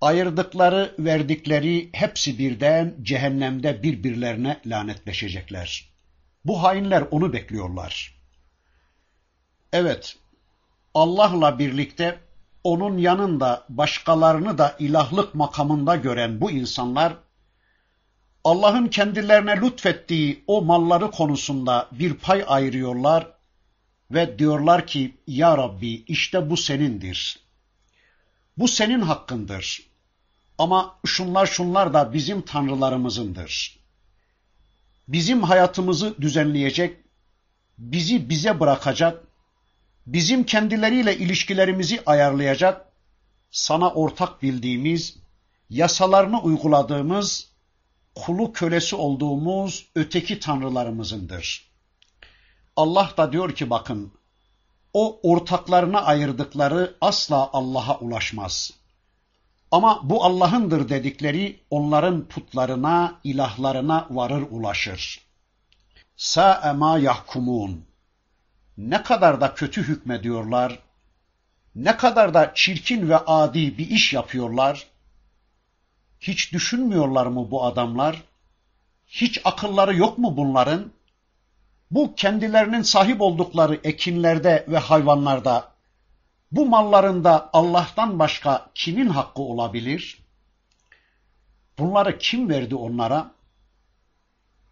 [0.00, 5.88] ayırdıkları, verdikleri hepsi birden cehennemde birbirlerine lanetleşecekler.
[6.44, 8.14] Bu hainler onu bekliyorlar.
[9.72, 10.16] Evet,
[10.94, 12.18] Allah'la birlikte
[12.64, 17.16] onun yanında başkalarını da ilahlık makamında gören bu insanlar,
[18.44, 23.26] Allah'ın kendilerine lütfettiği o malları konusunda bir pay ayırıyorlar
[24.10, 27.40] ve diyorlar ki, Ya Rabbi işte bu senindir.
[28.56, 29.87] Bu senin hakkındır.
[30.58, 33.78] Ama şunlar şunlar da bizim tanrılarımızındır.
[35.08, 36.96] Bizim hayatımızı düzenleyecek,
[37.78, 39.24] bizi bize bırakacak,
[40.06, 42.92] bizim kendileriyle ilişkilerimizi ayarlayacak,
[43.50, 45.16] sana ortak bildiğimiz,
[45.70, 47.48] yasalarını uyguladığımız,
[48.14, 51.70] kulu kölesi olduğumuz öteki tanrılarımızındır.
[52.76, 54.12] Allah da diyor ki bakın,
[54.92, 58.77] o ortaklarına ayırdıkları asla Allah'a ulaşmaz.
[59.70, 65.20] Ama bu Allah'ındır dedikleri onların putlarına, ilahlarına varır ulaşır.
[66.16, 67.84] Sa'e ma yahkumun.
[68.78, 70.78] Ne kadar da kötü hükmediyorlar,
[71.74, 74.86] ne kadar da çirkin ve adi bir iş yapıyorlar.
[76.20, 78.22] Hiç düşünmüyorlar mı bu adamlar?
[79.06, 80.92] Hiç akılları yok mu bunların?
[81.90, 85.72] Bu kendilerinin sahip oldukları ekinlerde ve hayvanlarda
[86.52, 90.18] bu mallarında Allah'tan başka kimin hakkı olabilir?
[91.78, 93.30] Bunları kim verdi onlara?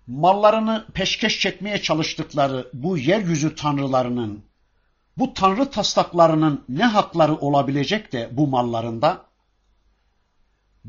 [0.07, 4.45] Mallarını peşkeş çekmeye çalıştıkları bu yeryüzü tanrılarının,
[5.19, 9.27] bu tanrı taslaklarının ne hakları olabilecek de bu mallarında?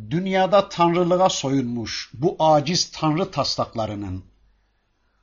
[0.10, 4.24] Dünyada tanrılığa soyunmuş bu aciz tanrı taslaklarının,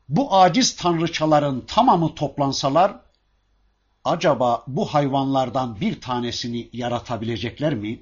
[0.08, 3.03] bu aciz tanrıçaların tamamı toplansalar,
[4.04, 8.00] acaba bu hayvanlardan bir tanesini yaratabilecekler mi?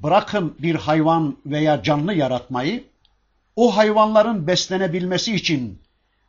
[0.00, 2.84] Bırakın bir hayvan veya canlı yaratmayı,
[3.56, 5.78] o hayvanların beslenebilmesi için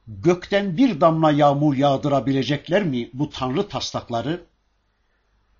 [0.07, 4.41] gökten bir damla yağmur yağdırabilecekler mi bu tanrı taslakları?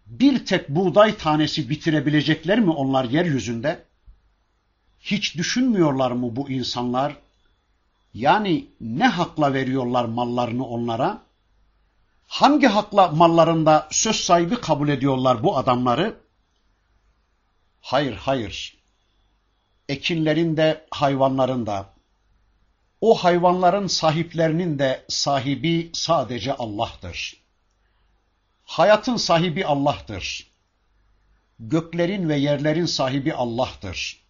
[0.06, 3.84] Bir tek buğday tanesi bitirebilecekler mi onlar yeryüzünde?
[5.00, 7.18] Hiç düşünmüyorlar mı bu insanlar?
[8.14, 11.29] Yani ne hakla veriyorlar mallarını onlara?
[12.30, 16.22] Hangi hakla mallarında söz sahibi kabul ediyorlar bu adamları?
[17.82, 18.78] Hayır, hayır.
[19.90, 21.94] Ekinlerin de hayvanların da,
[23.02, 27.44] o hayvanların sahiplerinin de sahibi sadece Allah'tır.
[28.64, 30.52] Hayatın sahibi Allah'tır.
[31.60, 34.24] Göklerin ve yerlerin sahibi Allah'tır.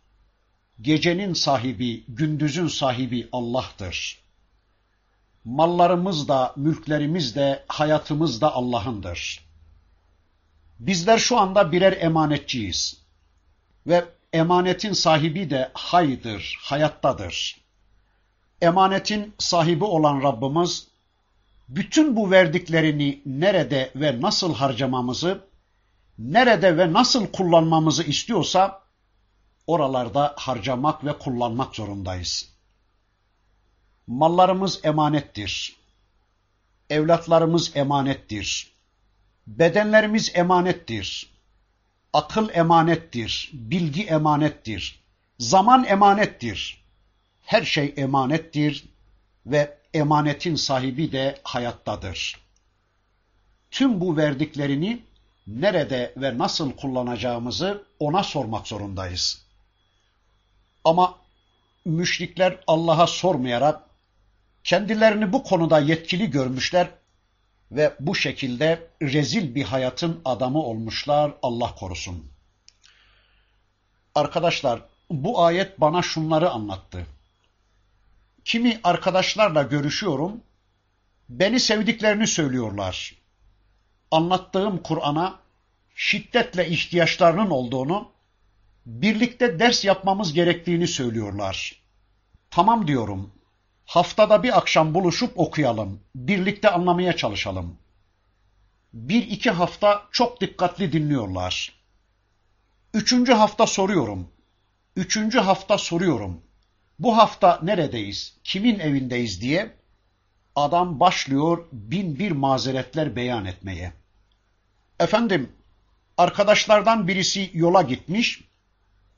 [0.81, 4.28] Gecenin sahibi, gündüzün sahibi Allah'tır.
[5.45, 9.45] Mallarımız da, mülklerimiz de, hayatımız da Allah'ındır.
[10.79, 13.01] Bizler şu anda birer emanetçiyiz.
[13.87, 17.61] Ve emanetin sahibi de haydır, hayattadır.
[18.61, 20.87] Emanetin sahibi olan Rabbimiz,
[21.67, 25.47] bütün bu verdiklerini nerede ve nasıl harcamamızı,
[26.19, 28.81] nerede ve nasıl kullanmamızı istiyorsa,
[29.67, 32.58] oralarda harcamak ve kullanmak zorundayız.
[34.09, 35.75] Mallarımız emanettir.
[36.89, 38.71] Evlatlarımız emanettir.
[39.47, 41.33] Bedenlerimiz emanettir.
[42.13, 43.49] Akıl emanettir.
[43.53, 44.99] Bilgi emanettir.
[45.39, 46.83] Zaman emanettir.
[47.41, 48.85] Her şey emanettir
[49.45, 52.39] ve emanetin sahibi de hayattadır.
[53.71, 55.03] Tüm bu verdiklerini
[55.47, 59.45] nerede ve nasıl kullanacağımızı ona sormak zorundayız.
[60.83, 61.17] Ama
[61.85, 63.88] müşrikler Allah'a sormayarak
[64.63, 66.87] kendilerini bu konuda yetkili görmüşler
[67.71, 72.31] ve bu şekilde rezil bir hayatın adamı olmuşlar Allah korusun.
[74.15, 77.05] Arkadaşlar bu ayet bana şunları anlattı.
[78.45, 80.41] Kimi arkadaşlarla görüşüyorum,
[81.29, 83.15] beni sevdiklerini söylüyorlar.
[84.11, 85.39] Anlattığım Kur'an'a
[85.95, 88.11] şiddetle ihtiyaçlarının olduğunu,
[88.85, 91.81] birlikte ders yapmamız gerektiğini söylüyorlar.
[92.51, 93.31] Tamam diyorum.
[93.89, 95.99] Haftada bir akşam buluşup okuyalım.
[96.15, 97.77] Birlikte anlamaya çalışalım.
[98.93, 101.73] Bir iki hafta çok dikkatli dinliyorlar.
[102.93, 104.27] Üçüncü hafta soruyorum.
[104.95, 106.41] Üçüncü hafta soruyorum.
[106.99, 109.75] Bu hafta neredeyiz, kimin evindeyiz diye
[110.55, 113.93] adam başlıyor bin bir mazeretler beyan etmeye.
[114.99, 115.51] Efendim,
[116.17, 118.41] arkadaşlardan birisi yola gitmiş,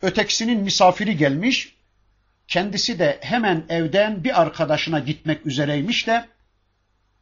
[0.02, 1.76] ötekisinin misafiri gelmiş,
[2.52, 6.28] kendisi de hemen evden bir arkadaşına gitmek üzereymiş de,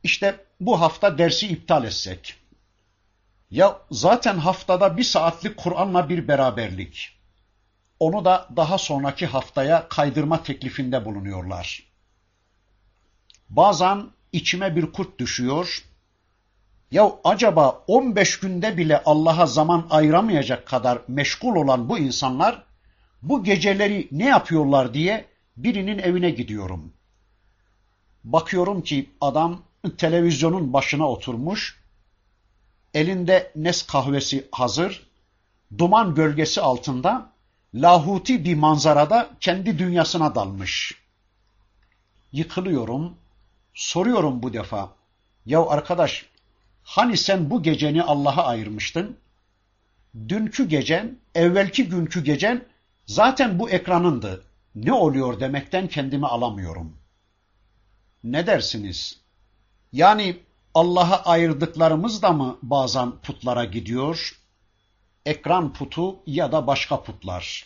[0.03, 2.35] işte bu hafta dersi iptal etsek.
[3.51, 7.19] Ya zaten haftada bir saatlik Kur'an'la bir beraberlik.
[7.99, 11.83] Onu da daha sonraki haftaya kaydırma teklifinde bulunuyorlar.
[13.49, 15.83] Bazen içime bir kurt düşüyor.
[16.91, 22.68] Ya acaba 15 günde bile Allah'a zaman ayıramayacak kadar meşgul olan bu insanlar
[23.21, 25.25] bu geceleri ne yapıyorlar diye
[25.57, 26.93] birinin evine gidiyorum.
[28.23, 29.61] Bakıyorum ki adam
[29.97, 31.79] televizyonun başına oturmuş,
[32.93, 35.07] elinde nes kahvesi hazır,
[35.77, 37.31] duman gölgesi altında
[37.73, 40.95] lahuti bir manzarada kendi dünyasına dalmış.
[42.31, 43.17] Yıkılıyorum,
[43.73, 44.93] soruyorum bu defa.
[45.45, 46.25] Ya arkadaş,
[46.83, 49.17] hani sen bu geceni Allah'a ayırmıştın?
[50.29, 52.65] Dünkü gecen, evvelki günkü gecen
[53.09, 54.45] zaten bu ekranındı.
[54.75, 56.97] Ne oluyor demekten kendimi alamıyorum.
[58.23, 59.21] Ne dersiniz?
[59.91, 60.39] Yani
[60.73, 64.39] Allah'a ayırdıklarımız da mı bazen putlara gidiyor?
[65.25, 67.65] Ekran putu ya da başka putlar.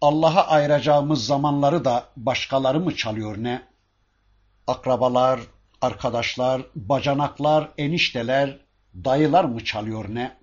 [0.00, 3.62] Allah'a ayıracağımız zamanları da başkaları mı çalıyor ne?
[4.66, 5.40] Akrabalar,
[5.80, 8.58] arkadaşlar, bacanaklar, enişteler,
[8.94, 10.39] dayılar mı çalıyor ne?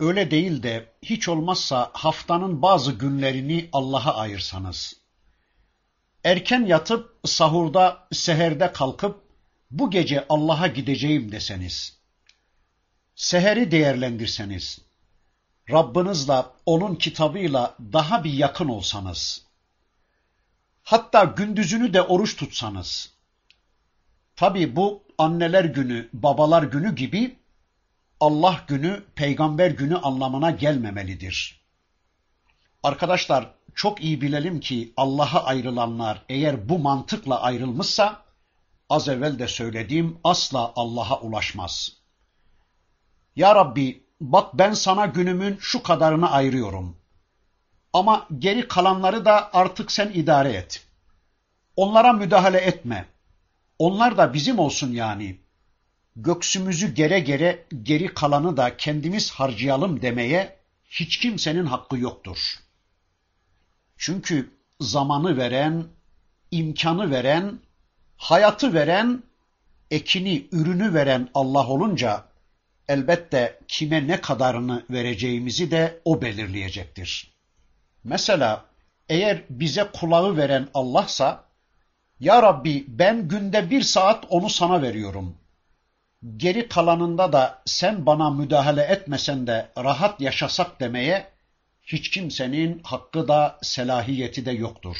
[0.00, 4.96] Öyle değil de hiç olmazsa haftanın bazı günlerini Allah'a ayırsanız.
[6.24, 9.22] Erken yatıp sahurda, seherde kalkıp
[9.70, 11.96] bu gece Allah'a gideceğim deseniz.
[13.14, 14.78] Seheri değerlendirseniz.
[15.70, 19.42] Rabbinizle, onun kitabıyla daha bir yakın olsanız.
[20.82, 23.12] Hatta gündüzünü de oruç tutsanız.
[24.36, 27.39] Tabi bu anneler günü, babalar günü gibi
[28.20, 31.60] Allah günü, peygamber günü anlamına gelmemelidir.
[32.82, 38.22] Arkadaşlar çok iyi bilelim ki Allah'a ayrılanlar eğer bu mantıkla ayrılmışsa
[38.88, 41.92] az evvel de söylediğim asla Allah'a ulaşmaz.
[43.36, 46.96] Ya Rabbi bak ben sana günümün şu kadarını ayırıyorum.
[47.92, 50.86] Ama geri kalanları da artık sen idare et.
[51.76, 53.06] Onlara müdahale etme.
[53.78, 55.39] Onlar da bizim olsun yani.
[56.22, 60.56] Göksümüzü gere gere geri kalanı da kendimiz harcayalım demeye
[60.90, 62.38] hiç kimsenin hakkı yoktur.
[63.98, 64.50] Çünkü
[64.80, 65.84] zamanı veren,
[66.50, 67.60] imkanı veren,
[68.16, 69.22] hayatı veren,
[69.90, 72.24] ekini, ürünü veren Allah olunca
[72.88, 77.30] elbette kime ne kadarını vereceğimizi de o belirleyecektir.
[78.04, 78.64] Mesela
[79.08, 81.44] eğer bize kulağı veren Allah'sa,
[82.20, 85.39] Ya Rabbi ben günde bir saat onu sana veriyorum.
[86.36, 91.30] Geri kalanında da sen bana müdahale etmesen de rahat yaşasak demeye
[91.82, 94.96] hiç kimsenin hakkı da selahiyeti de yoktur.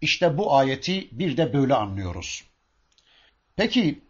[0.00, 2.44] İşte bu ayeti bir de böyle anlıyoruz.
[3.56, 4.04] Peki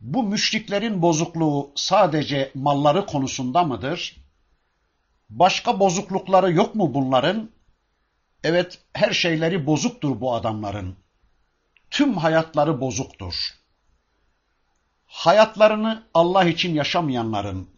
[0.00, 4.16] bu müşriklerin bozukluğu sadece malları konusunda mıdır?
[5.30, 7.50] Başka bozuklukları yok mu bunların?
[8.44, 10.96] Evet, her şeyleri bozuktur bu adamların.
[11.90, 13.59] Tüm hayatları bozuktur
[15.09, 17.69] Hayatlarını Allah için yaşamayanların,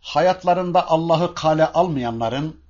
[0.00, 2.60] hayatlarında Allah'ı kale almayanların,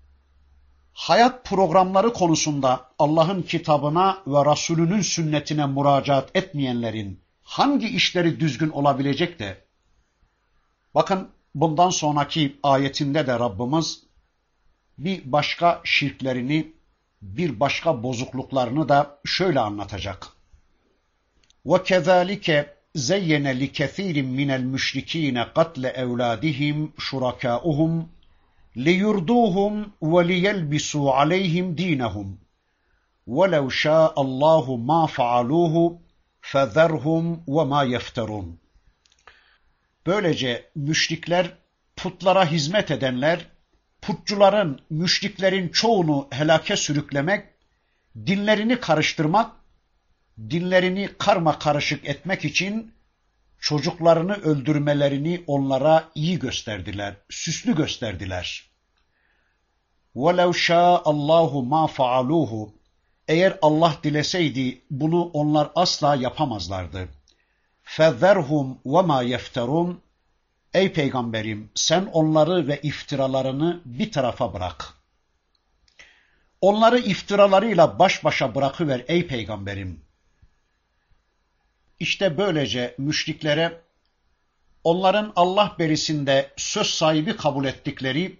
[0.92, 9.64] hayat programları konusunda Allah'ın kitabına ve Resulünün sünnetine müracaat etmeyenlerin hangi işleri düzgün olabilecek de?
[10.94, 14.02] Bakın bundan sonraki ayetinde de Rabbimiz
[14.98, 16.72] bir başka şirklerini,
[17.22, 20.28] bir başka bozukluklarını da şöyle anlatacak.
[21.66, 27.92] وَكَذَٰلِكَ زَيَّنَ لِكَثِيرٍ مِنَ الْمُشْرِك۪ينَ قَتْلَ اَوْلَادِهِمْ شُرَكَاؤُهُمْ
[28.76, 32.28] لِيُرْدُوهُمْ وَلِيَلْبِسُوا عَلَيْهِمْ دِينَهُمْ
[33.26, 35.74] وَلَوْ شَاءَ اللّٰهُ مَا فَعَلُوهُ
[36.50, 38.48] فَذَرْهُمْ وَمَا يَفْتَرُونَ
[40.06, 41.52] Böylece müşrikler,
[41.96, 43.46] putlara hizmet edenler,
[44.02, 47.44] putçuların, müşriklerin çoğunu helake sürüklemek,
[48.26, 49.57] dinlerini karıştırmak,
[50.50, 52.94] dinlerini karma karışık etmek için
[53.58, 58.70] çocuklarını öldürmelerini onlara iyi gösterdiler, süslü gösterdiler.
[60.16, 62.70] وَلَوْ شَاءَ اللّٰهُ مَا فَعَلُوهُ
[63.28, 67.08] Eğer Allah dileseydi bunu onlar asla yapamazlardı.
[67.84, 69.96] فَذَرْهُمْ وَمَا يَفْتَرُونَ
[70.74, 74.94] Ey peygamberim sen onları ve iftiralarını bir tarafa bırak.
[76.60, 80.00] Onları iftiralarıyla baş başa bırakıver ey peygamberim.
[81.99, 83.81] İşte böylece müşriklere
[84.83, 88.39] onların Allah berisinde söz sahibi kabul ettikleri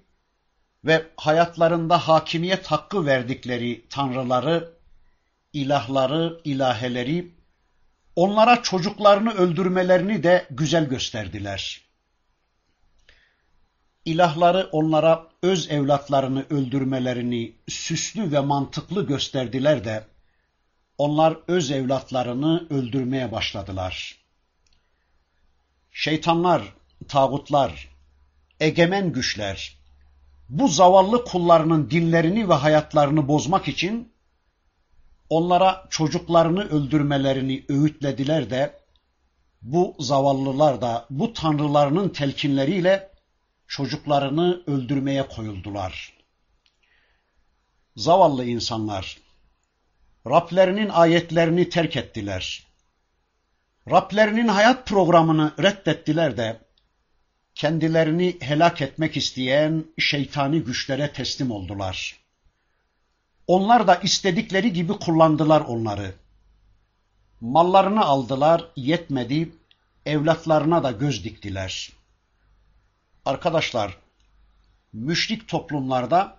[0.85, 4.73] ve hayatlarında hakimiyet hakkı verdikleri tanrıları,
[5.53, 7.31] ilahları, ilaheleri,
[8.15, 11.81] onlara çocuklarını öldürmelerini de güzel gösterdiler.
[14.05, 20.03] İlahları onlara öz evlatlarını öldürmelerini süslü ve mantıklı gösterdiler de,
[20.99, 24.15] onlar öz evlatlarını öldürmeye başladılar.
[25.91, 26.73] Şeytanlar,
[27.07, 27.89] tağutlar,
[28.59, 29.77] egemen güçler,
[30.49, 34.11] bu zavallı kullarının dinlerini ve hayatlarını bozmak için
[35.29, 38.79] onlara çocuklarını öldürmelerini öğütlediler de
[39.61, 43.09] bu zavallılar da bu tanrılarının telkinleriyle
[43.67, 46.13] çocuklarını öldürmeye koyuldular.
[47.95, 49.28] Zavallı insanlar
[50.29, 52.63] Rablerinin ayetlerini terk ettiler.
[53.89, 56.59] Rablerinin hayat programını reddettiler de
[57.55, 62.19] kendilerini helak etmek isteyen şeytani güçlere teslim oldular.
[63.47, 66.13] Onlar da istedikleri gibi kullandılar onları.
[67.41, 69.51] Mallarını aldılar, yetmedi,
[70.05, 71.91] evlatlarına da göz diktiler.
[73.25, 73.97] Arkadaşlar,
[74.93, 76.38] müşrik toplumlarda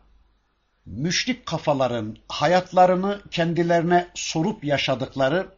[0.87, 5.49] müşrik kafaların hayatlarını kendilerine sorup yaşadıkları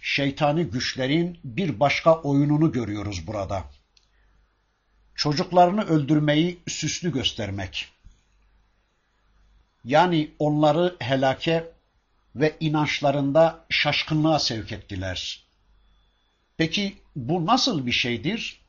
[0.00, 3.64] şeytani güçlerin bir başka oyununu görüyoruz burada.
[5.14, 7.88] Çocuklarını öldürmeyi süslü göstermek.
[9.84, 11.72] Yani onları helake
[12.36, 15.44] ve inançlarında şaşkınlığa sevk ettiler.
[16.56, 18.60] Peki bu nasıl bir şeydir?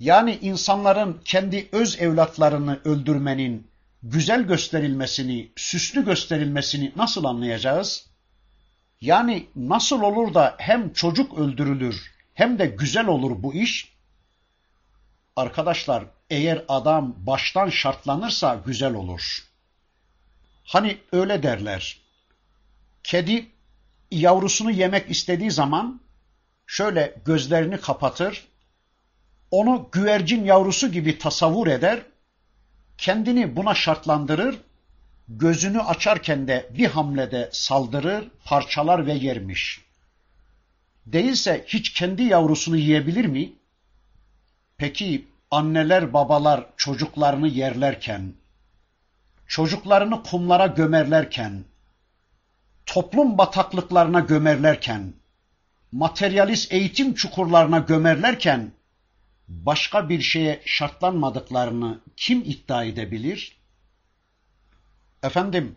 [0.00, 3.66] Yani insanların kendi öz evlatlarını öldürmenin
[4.10, 8.06] güzel gösterilmesini, süslü gösterilmesini nasıl anlayacağız?
[9.00, 13.92] Yani nasıl olur da hem çocuk öldürülür hem de güzel olur bu iş?
[15.36, 19.44] Arkadaşlar eğer adam baştan şartlanırsa güzel olur.
[20.64, 22.00] Hani öyle derler.
[23.02, 23.46] Kedi
[24.10, 26.00] yavrusunu yemek istediği zaman
[26.66, 28.48] şöyle gözlerini kapatır,
[29.50, 32.02] onu güvercin yavrusu gibi tasavvur eder,
[32.98, 34.58] kendini buna şartlandırır,
[35.28, 39.80] gözünü açarken de bir hamlede saldırır, parçalar ve yermiş.
[41.06, 43.52] Değilse hiç kendi yavrusunu yiyebilir mi?
[44.76, 48.32] Peki anneler babalar çocuklarını yerlerken,
[49.46, 51.64] çocuklarını kumlara gömerlerken,
[52.86, 55.12] toplum bataklıklarına gömerlerken,
[55.92, 58.72] materyalist eğitim çukurlarına gömerlerken
[59.48, 63.56] başka bir şeye şartlanmadıklarını kim iddia edebilir?
[65.22, 65.74] Efendim,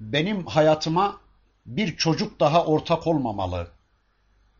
[0.00, 1.20] benim hayatıma
[1.66, 3.68] bir çocuk daha ortak olmamalı.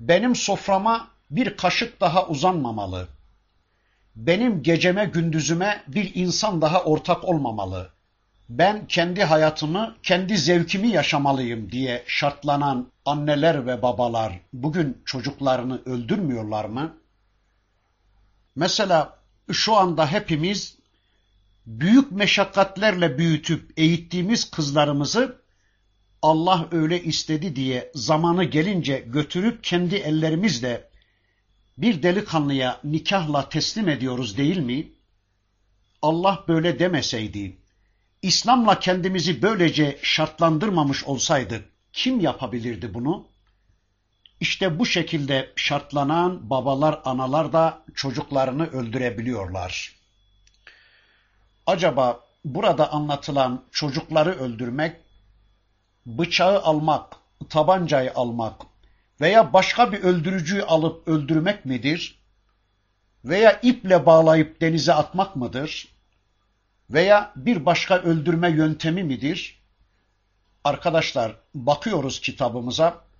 [0.01, 3.09] Benim soframa bir kaşık daha uzanmamalı.
[4.17, 7.91] Benim geceme gündüzüme bir insan daha ortak olmamalı.
[8.49, 16.93] Ben kendi hayatımı, kendi zevkimi yaşamalıyım diye şartlanan anneler ve babalar bugün çocuklarını öldürmüyorlar mı?
[18.57, 19.19] Mesela
[19.53, 20.79] şu anda hepimiz
[21.67, 25.43] büyük meşakkatlerle büyütüp eğittiğimiz kızlarımızı
[26.23, 30.91] Allah öyle istedi diye zamanı gelince götürüp kendi ellerimizle
[31.79, 34.93] bir delikanlıya nikahla teslim ediyoruz değil mi?
[36.03, 37.57] Allah böyle demeseydi,
[38.23, 43.32] İslam'la kendimizi böylece şartlandırmamış olsaydı kim yapabilirdi bunu?
[44.43, 49.97] İşte bu şekilde şartlanan babalar, analar da çocuklarını öldürebiliyorlar.
[51.67, 54.97] Acaba burada anlatılan çocukları öldürmek,
[56.07, 57.17] bıçağı almak,
[57.49, 58.63] tabancayı almak
[59.21, 62.19] veya başka bir öldürücüyü alıp öldürmek midir?
[63.25, 65.89] Veya iple bağlayıp denize atmak mıdır?
[66.91, 69.63] Veya bir başka öldürme yöntemi midir?
[70.65, 73.12] Arkadaşlar bakıyoruz kitabımıza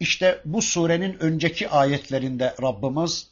[0.00, 3.30] işte bu surenin önceki ayetlerinde Rabbimiz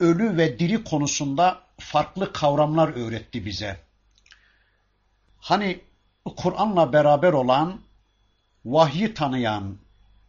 [0.00, 3.80] ölü ve diri konusunda farklı kavramlar öğretti bize.
[5.38, 5.80] Hani
[6.36, 7.80] Kur'an'la beraber olan,
[8.64, 9.76] vahyi tanıyan,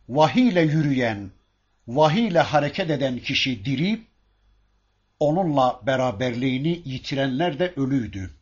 [0.09, 1.31] vahiy ile yürüyen,
[1.87, 4.01] vahiy ile hareket eden kişi diri,
[5.19, 8.33] onunla beraberliğini yitirenler de ölüydü.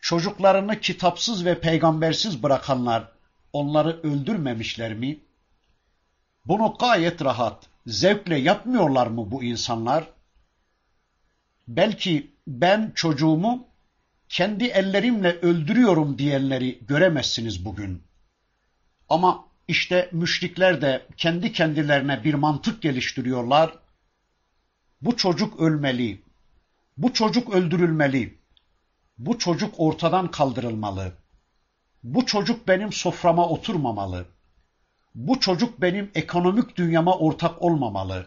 [0.00, 3.08] Çocuklarını kitapsız ve peygambersiz bırakanlar
[3.52, 5.18] onları öldürmemişler mi?
[6.44, 10.08] Bunu gayet rahat, zevkle yapmıyorlar mı bu insanlar?
[11.68, 13.64] Belki ben çocuğumu
[14.28, 18.02] kendi ellerimle öldürüyorum diyenleri göremezsiniz bugün.
[19.08, 23.78] Ama işte müşrikler de kendi kendilerine bir mantık geliştiriyorlar.
[25.02, 26.22] Bu çocuk ölmeli.
[26.96, 28.38] Bu çocuk öldürülmeli.
[29.18, 31.12] Bu çocuk ortadan kaldırılmalı.
[32.02, 34.26] Bu çocuk benim soframa oturmamalı.
[35.14, 38.26] Bu çocuk benim ekonomik dünyama ortak olmamalı.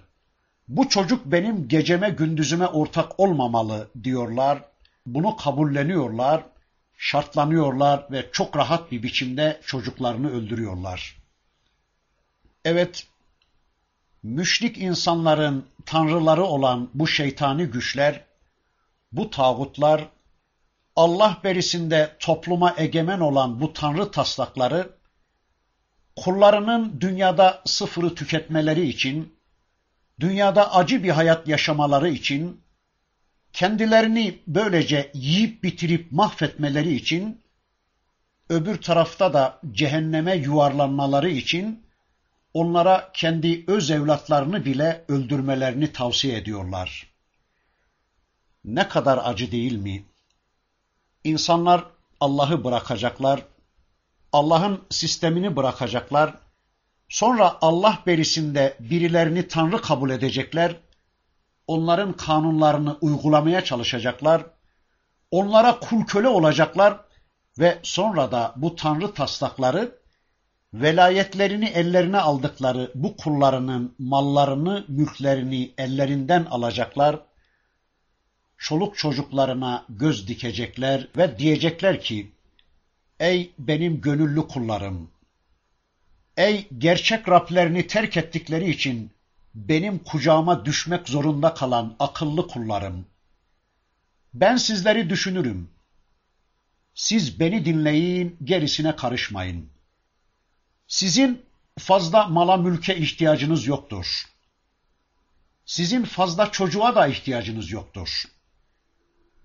[0.67, 4.61] Bu çocuk benim geceme gündüzüme ortak olmamalı diyorlar.
[5.05, 6.43] Bunu kabulleniyorlar,
[6.97, 11.17] şartlanıyorlar ve çok rahat bir biçimde çocuklarını öldürüyorlar.
[12.65, 13.07] Evet,
[14.23, 18.25] müşrik insanların tanrıları olan bu şeytani güçler,
[19.11, 20.07] bu tağutlar,
[20.95, 24.89] Allah berisinde topluma egemen olan bu tanrı taslakları,
[26.16, 29.36] kullarının dünyada sıfırı tüketmeleri için,
[30.20, 32.61] dünyada acı bir hayat yaşamaları için,
[33.53, 37.41] kendilerini böylece yiyip bitirip mahvetmeleri için,
[38.49, 41.84] öbür tarafta da cehenneme yuvarlanmaları için,
[42.53, 47.07] onlara kendi öz evlatlarını bile öldürmelerini tavsiye ediyorlar.
[48.66, 50.05] Ne kadar acı değil mi?
[51.24, 51.84] İnsanlar
[52.20, 53.41] Allah'ı bırakacaklar,
[54.34, 56.34] Allah'ın sistemini bırakacaklar,
[57.09, 60.75] sonra Allah berisinde birilerini Tanrı kabul edecekler,
[61.67, 64.45] onların kanunlarını uygulamaya çalışacaklar,
[65.31, 66.99] onlara kul köle olacaklar
[67.59, 69.99] ve sonra da bu Tanrı taslakları
[70.73, 77.19] velayetlerini ellerine aldıkları bu kullarının mallarını, mülklerini ellerinden alacaklar,
[78.57, 82.32] çoluk çocuklarına göz dikecekler ve diyecekler ki,
[83.20, 85.11] Ey benim gönüllü kullarım!
[86.38, 89.11] Ey gerçek Rablerini terk ettikleri için
[89.55, 93.05] benim kucağıma düşmek zorunda kalan akıllı kullarım!
[94.34, 95.70] Ben sizleri düşünürüm.
[96.95, 99.70] Siz beni dinleyin, gerisine karışmayın.
[100.88, 101.45] Sizin
[101.78, 104.26] fazla mala mülke ihtiyacınız yoktur.
[105.66, 108.24] Sizin fazla çocuğa da ihtiyacınız yoktur.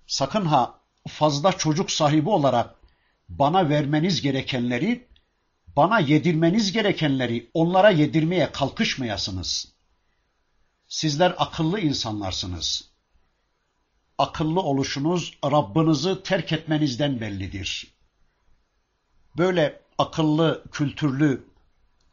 [0.07, 2.78] Sakın ha fazla çocuk sahibi olarak
[3.29, 5.09] bana vermeniz gerekenleri,
[5.77, 9.73] bana yedirmeniz gerekenleri onlara yedirmeye kalkışmayasınız.
[10.89, 12.91] Sizler akıllı insanlarsınız.
[14.19, 17.95] Akıllı oluşunuz Rabbinizi terk etmenizden bellidir.
[19.37, 21.45] Böyle akıllı, kültürlü,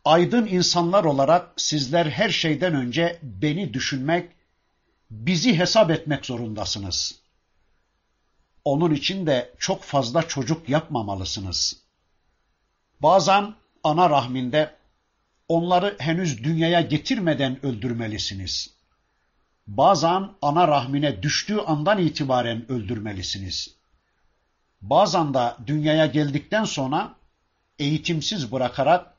[0.05, 4.32] aydın insanlar olarak sizler her şeyden önce beni düşünmek,
[5.11, 7.24] bizi hesap etmek zorundasınız.
[8.66, 11.82] Onun için de çok fazla çocuk yapmamalısınız.
[12.99, 14.76] Bazen ana rahminde
[15.47, 18.76] onları henüz dünyaya getirmeden öldürmelisiniz.
[19.68, 23.76] Bazen ana rahmine düştüğü andan itibaren öldürmelisiniz.
[24.82, 27.16] Bazen de dünyaya geldikten sonra
[27.80, 29.13] eğitimsiz bırakarak,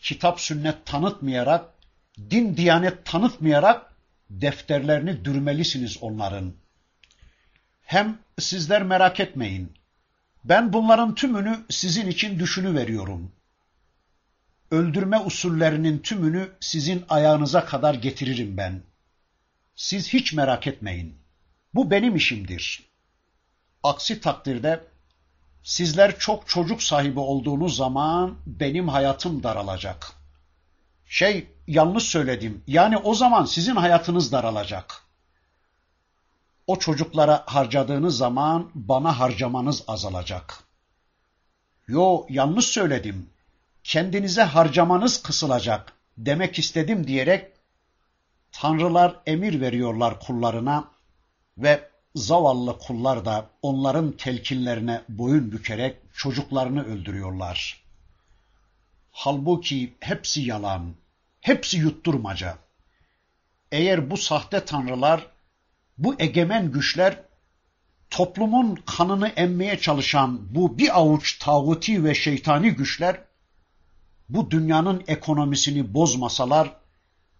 [0.00, 1.64] kitap sünnet tanıtmayarak,
[2.30, 3.94] din diyanet tanıtmayarak
[4.30, 6.61] defterlerini dürmelisiniz onların.
[7.92, 9.72] Hem sizler merak etmeyin.
[10.44, 13.32] Ben bunların tümünü sizin için düşünü veriyorum.
[14.70, 18.82] Öldürme usullerinin tümünü sizin ayağınıza kadar getiririm ben.
[19.74, 21.18] Siz hiç merak etmeyin.
[21.74, 22.82] Bu benim işimdir.
[23.82, 24.84] Aksi takdirde
[25.62, 30.12] sizler çok çocuk sahibi olduğunuz zaman benim hayatım daralacak.
[31.06, 32.64] Şey yanlış söyledim.
[32.66, 35.11] Yani o zaman sizin hayatınız daralacak.
[36.72, 40.58] O çocuklara harcadığınız zaman bana harcamanız azalacak.
[41.88, 43.30] Yo yanlış söyledim.
[43.84, 47.52] Kendinize harcamanız kısılacak demek istedim diyerek
[48.52, 50.84] tanrılar emir veriyorlar kullarına
[51.58, 57.82] ve zavallı kullar da onların telkinlerine boyun bükerek çocuklarını öldürüyorlar.
[59.12, 60.94] Halbuki hepsi yalan,
[61.40, 62.58] hepsi yutturmaca.
[63.72, 65.31] Eğer bu sahte tanrılar,
[65.98, 67.22] bu egemen güçler
[68.10, 73.20] toplumun kanını emmeye çalışan bu bir avuç tağuti ve şeytani güçler
[74.28, 76.76] bu dünyanın ekonomisini bozmasalar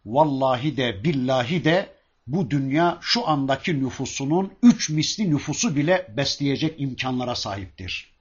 [0.07, 1.93] vallahi de billahi de
[2.27, 8.13] bu dünya şu andaki nüfusunun üç misli nüfusu bile besleyecek imkanlara sahiptir.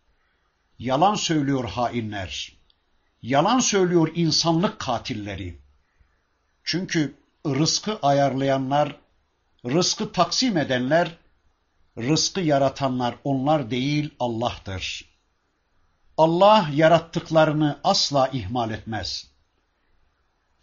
[0.79, 2.57] Yalan söylüyor hainler.
[3.21, 5.57] Yalan söylüyor insanlık katilleri.
[6.63, 7.15] Çünkü
[7.45, 8.95] rızkı ayarlayanlar,
[9.65, 11.17] rızkı taksim edenler,
[11.97, 15.11] rızkı yaratanlar onlar değil Allah'tır.
[16.17, 19.31] Allah yarattıklarını asla ihmal etmez.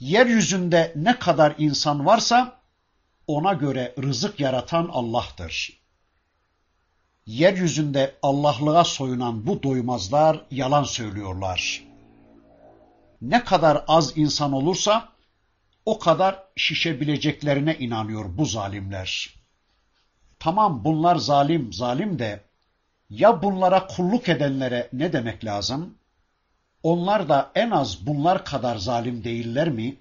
[0.00, 2.58] Yeryüzünde ne kadar insan varsa
[3.26, 5.78] ona göre rızık yaratan Allah'tır.
[7.26, 11.84] Yeryüzünde Allah'lığa soyunan bu doymazlar yalan söylüyorlar.
[13.22, 15.08] Ne kadar az insan olursa
[15.88, 19.34] o kadar şişebileceklerine inanıyor bu zalimler.
[20.38, 22.40] Tamam bunlar zalim, zalim de
[23.10, 25.94] ya bunlara kulluk edenlere ne demek lazım?
[26.82, 29.96] Onlar da en az bunlar kadar zalim değiller mi?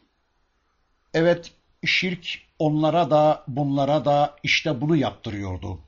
[1.13, 1.51] Evet,
[1.85, 5.79] şirk onlara da bunlara da işte bunu yaptırıyordu.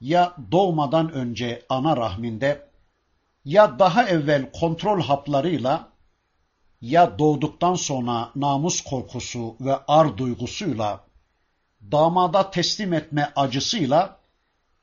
[0.00, 2.68] Ya doğmadan önce ana rahminde
[3.44, 5.89] ya daha evvel kontrol haplarıyla
[6.80, 11.04] ya doğduktan sonra namus korkusu ve ar duygusuyla
[11.92, 14.20] damada teslim etme acısıyla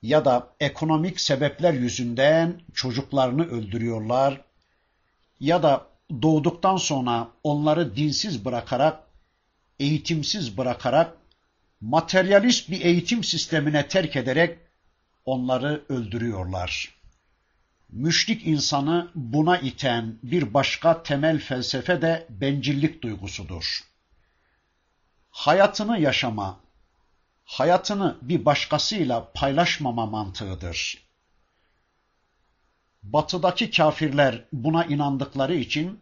[0.01, 4.41] ya da ekonomik sebepler yüzünden çocuklarını öldürüyorlar
[5.39, 5.85] ya da
[6.21, 9.03] doğduktan sonra onları dinsiz bırakarak,
[9.79, 11.17] eğitimsiz bırakarak,
[11.81, 14.59] materyalist bir eğitim sistemine terk ederek
[15.25, 16.96] onları öldürüyorlar.
[17.89, 23.79] Müşrik insanı buna iten bir başka temel felsefe de bencillik duygusudur.
[25.29, 26.59] Hayatını yaşama,
[27.45, 31.03] hayatını bir başkasıyla paylaşmama mantığıdır.
[33.03, 35.99] Batıdaki kafirler buna inandıkları için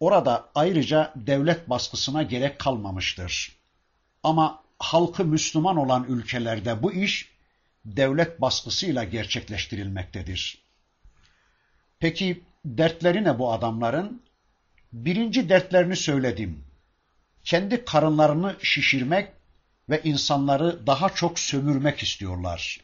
[0.00, 3.56] orada ayrıca devlet baskısına gerek kalmamıştır.
[4.22, 7.34] Ama halkı Müslüman olan ülkelerde bu iş
[7.84, 10.63] devlet baskısıyla gerçekleştirilmektedir.
[11.98, 14.22] Peki dertleri ne bu adamların?
[14.92, 16.64] Birinci dertlerini söyledim.
[17.44, 19.30] Kendi karınlarını şişirmek
[19.88, 22.80] ve insanları daha çok sömürmek istiyorlar.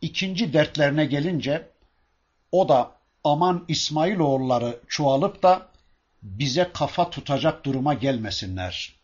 [0.00, 1.68] İkinci dertlerine gelince
[2.52, 2.92] o da
[3.24, 5.66] aman İsmailoğulları çoğalıp da
[6.22, 8.94] bize kafa tutacak duruma gelmesinler.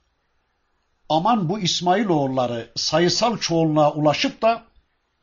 [1.08, 4.64] Aman bu İsmailoğulları sayısal çoğunluğa ulaşıp da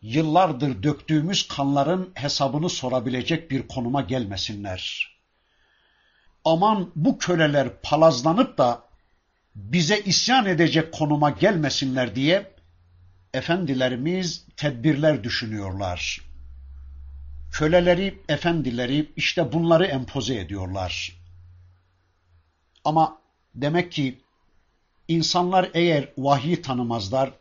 [0.03, 5.13] yıllardır döktüğümüz kanların hesabını sorabilecek bir konuma gelmesinler.
[6.45, 8.83] Aman bu köleler palazlanıp da
[9.55, 12.51] bize isyan edecek konuma gelmesinler diye
[13.33, 16.21] efendilerimiz tedbirler düşünüyorlar.
[17.51, 21.19] Köleleri, efendileri işte bunları empoze ediyorlar.
[22.85, 23.21] Ama
[23.55, 24.21] demek ki
[25.07, 27.31] insanlar eğer vahyi tanımazlar,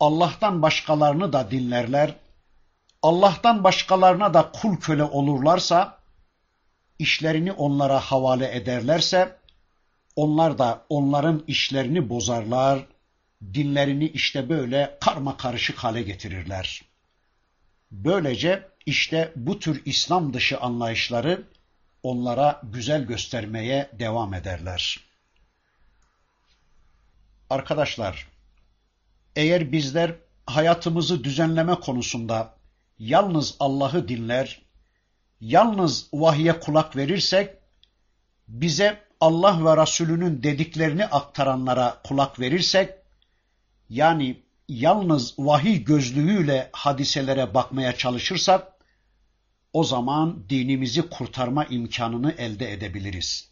[0.00, 2.14] Allah'tan başkalarını da dinlerler,
[3.02, 5.98] Allah'tan başkalarına da kul köle olurlarsa,
[6.98, 9.36] işlerini onlara havale ederlerse,
[10.16, 12.86] onlar da onların işlerini bozarlar,
[13.54, 16.82] dinlerini işte böyle karma karışık hale getirirler.
[17.90, 21.42] Böylece işte bu tür İslam dışı anlayışları
[22.02, 25.00] onlara güzel göstermeye devam ederler.
[27.50, 28.28] Arkadaşlar,
[29.36, 30.14] eğer bizler
[30.46, 32.56] hayatımızı düzenleme konusunda
[32.98, 34.62] yalnız Allah'ı dinler,
[35.40, 37.54] yalnız vahye kulak verirsek,
[38.48, 42.94] bize Allah ve Resulünün dediklerini aktaranlara kulak verirsek,
[43.88, 48.72] yani yalnız vahiy gözlüğüyle hadiselere bakmaya çalışırsak,
[49.72, 53.50] o zaman dinimizi kurtarma imkanını elde edebiliriz.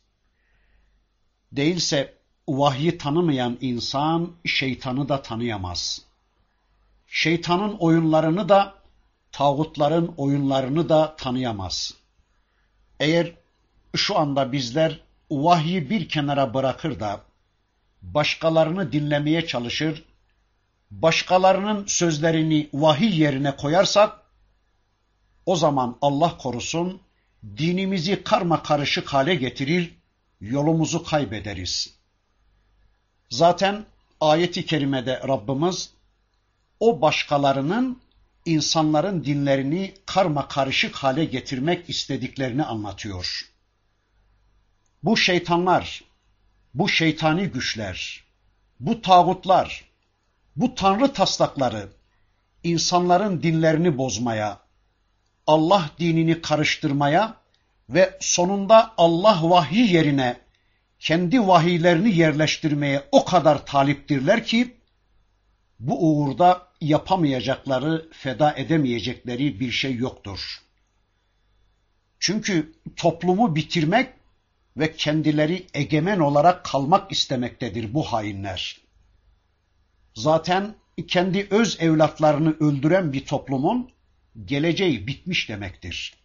[1.52, 2.18] Değilse
[2.48, 6.02] vahyi tanımayan insan şeytanı da tanıyamaz.
[7.06, 8.74] Şeytanın oyunlarını da,
[9.32, 11.94] tağutların oyunlarını da tanıyamaz.
[13.00, 13.32] Eğer
[13.96, 17.20] şu anda bizler vahyi bir kenara bırakır da
[18.02, 20.04] başkalarını dinlemeye çalışır,
[20.90, 24.20] başkalarının sözlerini vahiy yerine koyarsak,
[25.46, 27.00] o zaman Allah korusun
[27.56, 29.94] dinimizi karma karışık hale getirir,
[30.40, 31.94] yolumuzu kaybederiz.
[33.30, 33.84] Zaten
[34.20, 35.90] ayeti kerimede Rabbimiz
[36.80, 38.02] o başkalarının
[38.44, 43.50] insanların dinlerini karma karışık hale getirmek istediklerini anlatıyor.
[45.02, 46.04] Bu şeytanlar,
[46.74, 48.24] bu şeytani güçler,
[48.80, 49.84] bu tağutlar,
[50.56, 51.88] bu tanrı taslakları
[52.62, 54.60] insanların dinlerini bozmaya,
[55.46, 57.36] Allah dinini karıştırmaya
[57.88, 60.43] ve sonunda Allah vahiy yerine
[61.04, 64.76] kendi vahiylerini yerleştirmeye o kadar taliptirler ki
[65.80, 70.62] bu uğurda yapamayacakları, feda edemeyecekleri bir şey yoktur.
[72.18, 74.08] Çünkü toplumu bitirmek
[74.76, 78.80] ve kendileri egemen olarak kalmak istemektedir bu hainler.
[80.14, 80.74] Zaten
[81.08, 83.90] kendi öz evlatlarını öldüren bir toplumun
[84.44, 86.23] geleceği bitmiş demektir.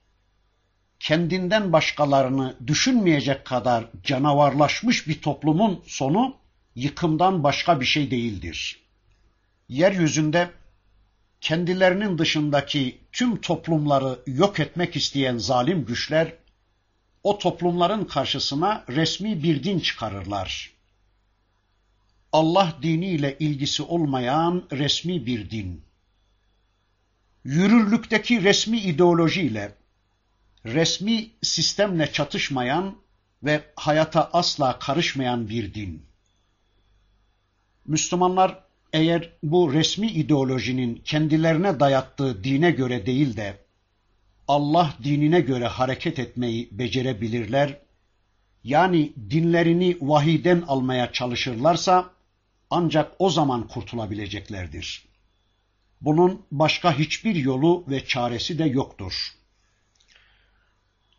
[0.99, 6.35] Kendinden başkalarını düşünmeyecek kadar canavarlaşmış bir toplumun sonu
[6.75, 8.79] yıkımdan başka bir şey değildir.
[9.69, 10.49] Yeryüzünde
[11.41, 16.33] kendilerinin dışındaki tüm toplumları yok etmek isteyen zalim güçler
[17.23, 20.71] o toplumların karşısına resmi bir din çıkarırlar.
[22.31, 25.81] Allah diniyle ilgisi olmayan resmi bir din.
[27.43, 29.75] Yürürlükteki resmi ideolojiyle,
[30.65, 32.95] resmi sistemle çatışmayan
[33.43, 36.03] ve hayata asla karışmayan bir din.
[37.85, 43.57] Müslümanlar eğer bu resmi ideolojinin kendilerine dayattığı dine göre değil de
[44.47, 47.79] Allah dinine göre hareket etmeyi becerebilirler,
[48.63, 52.09] yani dinlerini vahiden almaya çalışırlarsa
[52.69, 55.05] ancak o zaman kurtulabileceklerdir.
[56.01, 59.38] Bunun başka hiçbir yolu ve çaresi de yoktur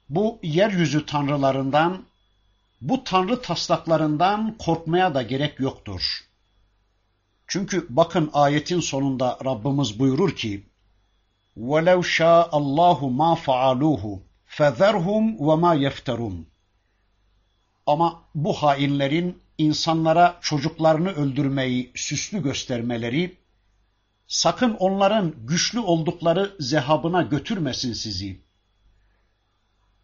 [0.09, 2.05] Bu yeryüzü tanrılarından,
[2.81, 6.25] bu tanrı taslaklarından korkmaya da gerek yoktur.
[7.47, 10.63] Çünkü bakın ayetin sonunda Rabbimiz buyurur ki
[11.57, 16.43] وَلَوْ شَاءَ اللّٰهُ مَا فَعَلُوهُ فَذَرْهُمْ وَمَا يَفْتَرُونَ
[17.85, 23.37] Ama bu hainlerin insanlara çocuklarını öldürmeyi süslü göstermeleri,
[24.27, 28.39] sakın onların güçlü oldukları zehabına götürmesin sizi.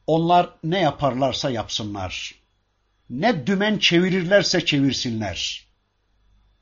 [0.06, 2.34] Onlar ne yaparlarsa yapsınlar.
[3.10, 5.66] Ne dümen çevirirlerse çevirsinler.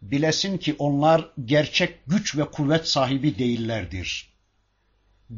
[0.03, 4.34] Bilesin ki onlar gerçek güç ve kuvvet sahibi değillerdir.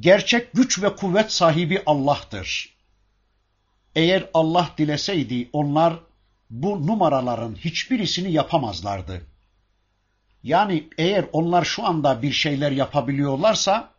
[0.00, 2.76] Gerçek güç ve kuvvet sahibi Allah'tır.
[3.94, 6.00] Eğer Allah dileseydi onlar
[6.50, 9.26] bu numaraların hiçbirisini yapamazlardı.
[10.42, 13.95] Yani eğer onlar şu anda bir şeyler yapabiliyorlarsa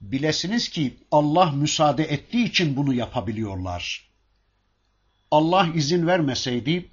[0.00, 4.10] bilesiniz ki Allah müsaade ettiği için bunu yapabiliyorlar.
[5.30, 6.90] Allah izin vermeseydi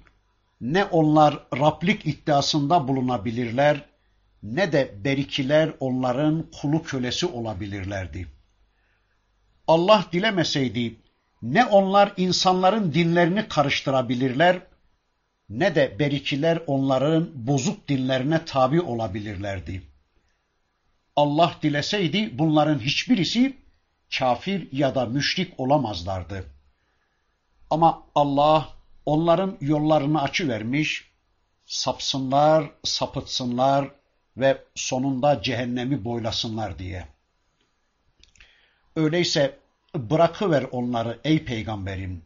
[0.60, 3.84] ne onlar Rablik iddiasında bulunabilirler
[4.42, 8.26] ne de berikiler onların kulu kölesi olabilirlerdi.
[9.66, 10.96] Allah dilemeseydi
[11.42, 14.60] ne onlar insanların dinlerini karıştırabilirler
[15.48, 19.82] ne de berikiler onların bozuk dinlerine tabi olabilirlerdi.
[21.16, 23.56] Allah dileseydi bunların hiçbirisi
[24.18, 26.44] kafir ya da müşrik olamazlardı.
[27.70, 28.68] Ama Allah
[29.06, 31.10] onların yollarını açıvermiş,
[31.66, 33.90] sapsınlar, sapıtsınlar
[34.36, 37.08] ve sonunda cehennemi boylasınlar diye.
[38.96, 39.58] Öyleyse
[39.94, 42.24] bırakıver onları ey peygamberim.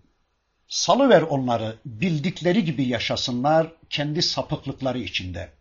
[0.68, 5.52] Salıver onları bildikleri gibi yaşasınlar kendi sapıklıkları içinde.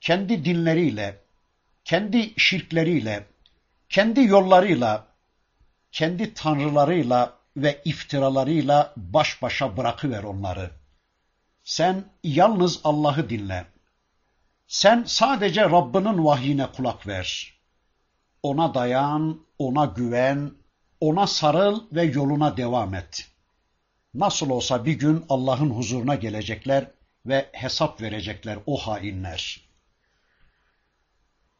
[0.00, 1.25] Kendi dinleriyle,
[1.86, 3.26] kendi şirkleriyle,
[3.88, 5.06] kendi yollarıyla,
[5.92, 10.70] kendi tanrılarıyla ve iftiralarıyla baş başa bırakıver onları.
[11.64, 13.66] Sen yalnız Allah'ı dinle.
[14.66, 17.54] Sen sadece Rabbinin vahyine kulak ver.
[18.42, 20.52] Ona dayan, ona güven,
[21.00, 23.28] ona sarıl ve yoluna devam et.
[24.14, 26.90] Nasıl olsa bir gün Allah'ın huzuruna gelecekler
[27.26, 29.66] ve hesap verecekler o hainler.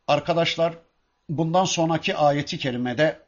[0.07, 0.77] Arkadaşlar,
[1.29, 3.19] bundan sonraki ayeti kerimede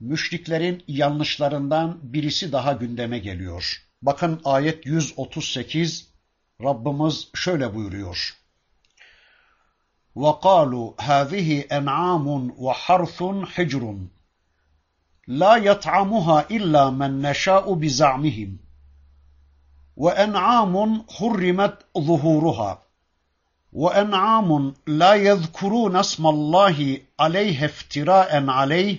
[0.00, 3.82] müşriklerin yanlışlarından birisi daha gündeme geliyor.
[4.02, 6.10] Bakın ayet 138
[6.62, 8.36] Rabbimiz şöyle buyuruyor.
[10.16, 11.48] وَقَالُوا هَذِهِ
[11.78, 12.26] أَنْعَامٌ
[12.64, 13.18] وَحَرْثٌ
[13.54, 13.84] حِجْرٌ
[15.28, 18.50] لَا يَطْعَمُهَا إِلَّا مَنْ نَشَاءُ بِزَعْمِهِمْ
[19.96, 20.74] وَأَنْعَامٌ
[21.16, 22.83] حُرِّمَتْ ظُهُورُهَا
[23.74, 26.78] وَأَنْعَامٌ لَا يَذْكُرُونَ اسْمَ اللّٰهِ
[27.22, 28.96] عَلَيْهَ افْتِرَاءً عَلَيْهِ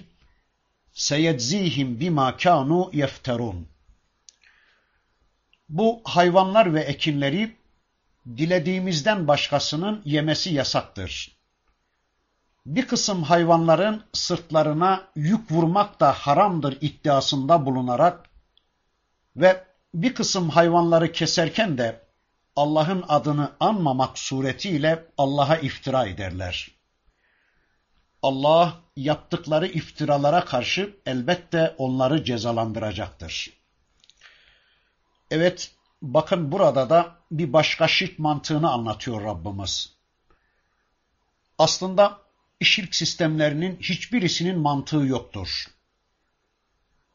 [0.94, 3.64] سَيَجْزِيهِمْ بِمَا كَانُوا يَفْتَرُونَ
[5.70, 7.56] Bu hayvanlar ve ekinleri
[8.38, 11.38] dilediğimizden başkasının yemesi yasaktır.
[12.66, 18.30] Bir kısım hayvanların sırtlarına yük vurmak da haramdır iddiasında bulunarak
[19.36, 19.64] ve
[19.94, 22.02] bir kısım hayvanları keserken de
[22.57, 26.69] Allah'ın adını anmamak suretiyle Allah'a iftira ederler.
[28.23, 33.51] Allah yaptıkları iftiralara karşı elbette onları cezalandıracaktır.
[35.31, 39.97] Evet, bakın burada da bir başka şirk mantığını anlatıyor Rabbimiz.
[41.59, 42.19] Aslında
[42.63, 45.67] şirk sistemlerinin hiçbirisinin mantığı yoktur.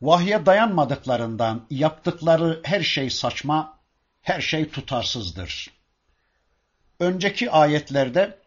[0.01, 3.80] Vahye dayanmadıklarından yaptıkları her şey saçma,
[4.21, 5.71] her şey tutarsızdır.
[6.99, 8.37] Önceki ayetlerde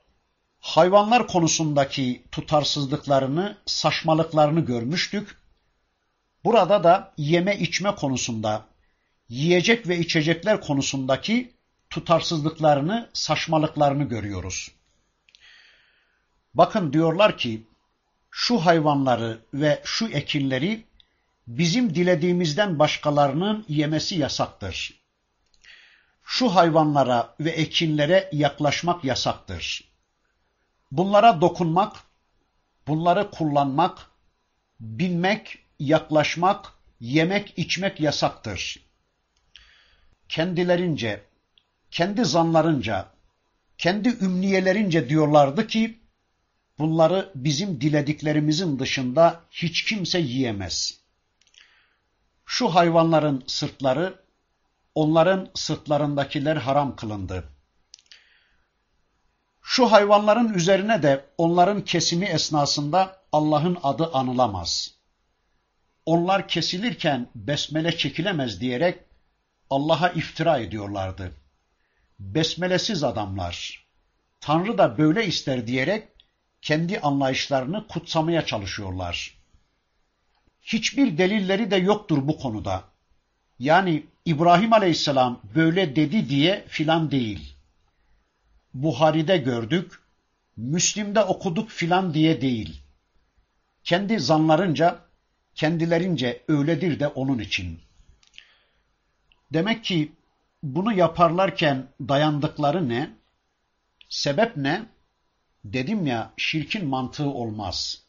[0.61, 5.37] hayvanlar konusundaki tutarsızlıklarını, saçmalıklarını görmüştük.
[6.45, 8.67] Burada da yeme içme konusunda,
[9.29, 11.55] yiyecek ve içecekler konusundaki
[11.91, 14.71] tutarsızlıklarını, saçmalıklarını görüyoruz.
[16.55, 17.67] Bakın diyorlar ki,
[18.31, 20.85] şu hayvanları ve şu ekinleri
[21.47, 25.04] bizim dilediğimizden başkalarının yemesi yasaktır.
[26.25, 29.85] Şu hayvanlara ve ekinlere yaklaşmak yasaktır.
[30.91, 31.97] Bunlara dokunmak,
[32.87, 34.11] bunları kullanmak,
[34.81, 38.81] binmek, yaklaşmak, yemek, içmek yasaktır.
[40.29, 41.25] Kendilerince,
[41.91, 43.09] kendi zanlarınca,
[43.79, 45.99] kendi ümniyelerince diyorlardı ki,
[46.79, 51.01] bunları bizim dilediklerimizin dışında hiç kimse yiyemez.
[52.47, 54.24] Şu hayvanların sırtları,
[54.95, 57.45] onların sırtlarındakiler haram kılındı.
[59.63, 64.95] Şu hayvanların üzerine de onların kesimi esnasında Allah'ın adı anılamaz.
[66.07, 69.01] Onlar kesilirken besmele çekilemez diyerek
[69.71, 71.33] Allah'a iftira ediyorlardı.
[72.19, 73.87] Besmelesiz adamlar,
[74.41, 76.09] Tanrı da böyle ister diyerek
[76.63, 79.39] kendi anlayışlarını kutsamaya çalışıyorlar.
[80.63, 82.85] Hiçbir delilleri de yoktur bu konuda.
[83.59, 87.55] Yani İbrahim Aleyhisselam böyle dedi diye filan değil.
[88.75, 90.01] Buhari'de gördük,
[90.57, 92.81] Müslim'de okuduk filan diye değil.
[93.85, 94.99] Kendi zanlarınca,
[95.55, 97.81] kendilerince öyledir de onun için.
[99.53, 100.13] Demek ki
[100.63, 103.11] bunu yaparlarken dayandıkları ne?
[104.09, 104.87] Sebep ne?
[105.65, 108.03] Dedim ya şirkin mantığı olmaz.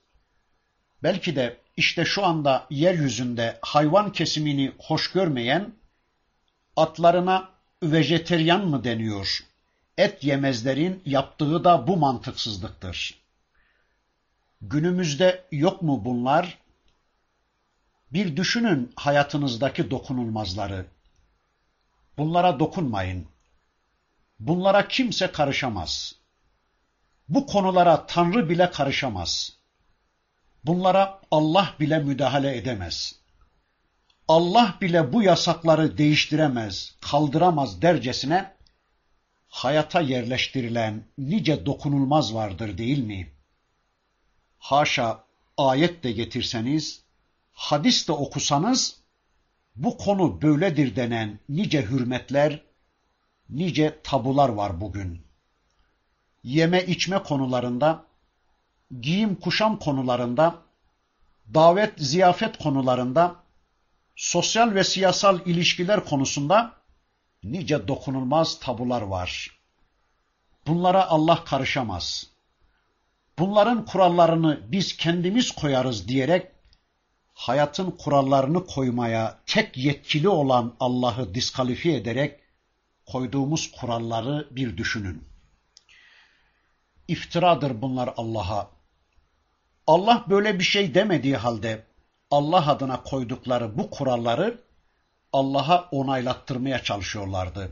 [1.04, 5.74] Belki de işte şu anda yeryüzünde hayvan kesimini hoş görmeyen
[6.76, 7.50] atlarına
[7.84, 9.44] vejeteryan mı deniyor?
[9.98, 13.22] Et yemezlerin yaptığı da bu mantıksızlıktır.
[14.62, 16.58] Günümüzde yok mu bunlar?
[18.14, 20.86] Bir düşünün hayatınızdaki dokunulmazları.
[22.18, 23.28] Bunlara dokunmayın.
[24.40, 26.16] Bunlara kimse karışamaz.
[27.30, 29.58] Bu konulara Tanrı bile karışamaz.
[30.64, 33.16] Bunlara Allah bile müdahale edemez.
[34.28, 38.54] Allah bile bu yasakları değiştiremez, kaldıramaz dercesine
[39.48, 43.32] hayata yerleştirilen nice dokunulmaz vardır değil mi?
[44.60, 45.24] Haşa
[45.58, 47.02] ayet de getirseniz,
[47.54, 49.00] hadis de okusanız,
[49.76, 52.62] bu konu böyledir denen nice hürmetler,
[53.50, 55.22] nice tabular var bugün.
[56.44, 58.06] Yeme içme konularında,
[59.02, 60.56] giyim kuşam konularında,
[61.54, 63.45] davet ziyafet konularında,
[64.16, 66.74] sosyal ve siyasal ilişkiler konusunda
[67.44, 69.60] nice dokunulmaz tabular var.
[70.68, 72.28] Bunlara Allah karışamaz.
[73.40, 76.52] Bunların kurallarını biz kendimiz koyarız diyerek
[77.34, 82.40] hayatın kurallarını koymaya tek yetkili olan Allah'ı diskalifiye ederek
[83.06, 85.24] koyduğumuz kuralları bir düşünün.
[87.08, 88.70] İftiradır bunlar Allah'a.
[89.88, 91.86] Allah böyle bir şey demediği halde
[92.32, 94.62] Allah adına koydukları bu kuralları
[95.34, 97.72] Allah'a onaylattırmaya çalışıyorlardı.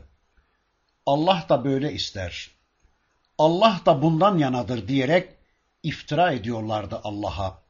[1.06, 2.50] Allah da böyle ister.
[3.38, 5.28] Allah da bundan yanadır diyerek
[5.82, 7.62] iftira ediyorlardı Allah'a.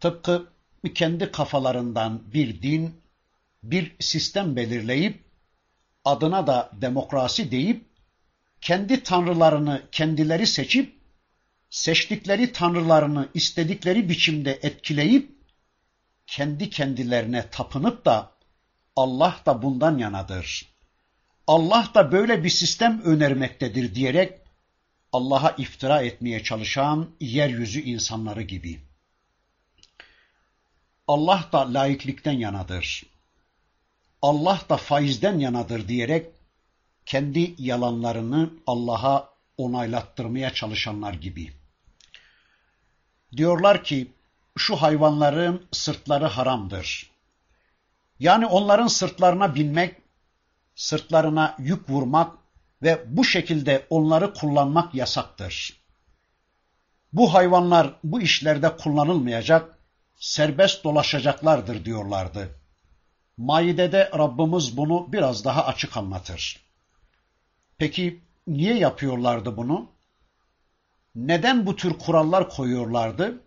[0.00, 0.48] Tıpkı
[0.94, 3.00] kendi kafalarından bir din,
[3.62, 5.24] bir sistem belirleyip
[6.04, 7.84] adına da demokrasi deyip
[8.60, 10.98] kendi tanrılarını kendileri seçip
[11.70, 15.37] seçtikleri tanrılarını istedikleri biçimde etkileyip
[16.28, 18.30] kendi kendilerine tapınıp da
[18.96, 20.68] Allah da bundan yanadır.
[21.46, 24.38] Allah da böyle bir sistem önermektedir diyerek
[25.12, 28.80] Allah'a iftira etmeye çalışan yeryüzü insanları gibi.
[31.06, 33.02] Allah da laiklikten yanadır.
[34.22, 36.26] Allah da faizden yanadır diyerek
[37.06, 41.52] kendi yalanlarını Allah'a onaylattırmaya çalışanlar gibi.
[43.36, 44.12] Diyorlar ki
[44.58, 47.10] şu hayvanların sırtları haramdır.
[48.20, 49.96] Yani onların sırtlarına binmek,
[50.74, 52.32] sırtlarına yük vurmak
[52.82, 55.80] ve bu şekilde onları kullanmak yasaktır.
[57.12, 59.78] Bu hayvanlar bu işlerde kullanılmayacak,
[60.16, 62.48] serbest dolaşacaklardır diyorlardı.
[63.36, 66.60] Maide'de Rabbimiz bunu biraz daha açık anlatır.
[67.78, 69.90] Peki niye yapıyorlardı bunu?
[71.14, 73.40] Neden bu tür kurallar koyuyorlardı?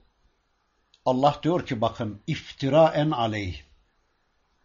[1.06, 3.62] Allah diyor ki bakın iftira en aleyh.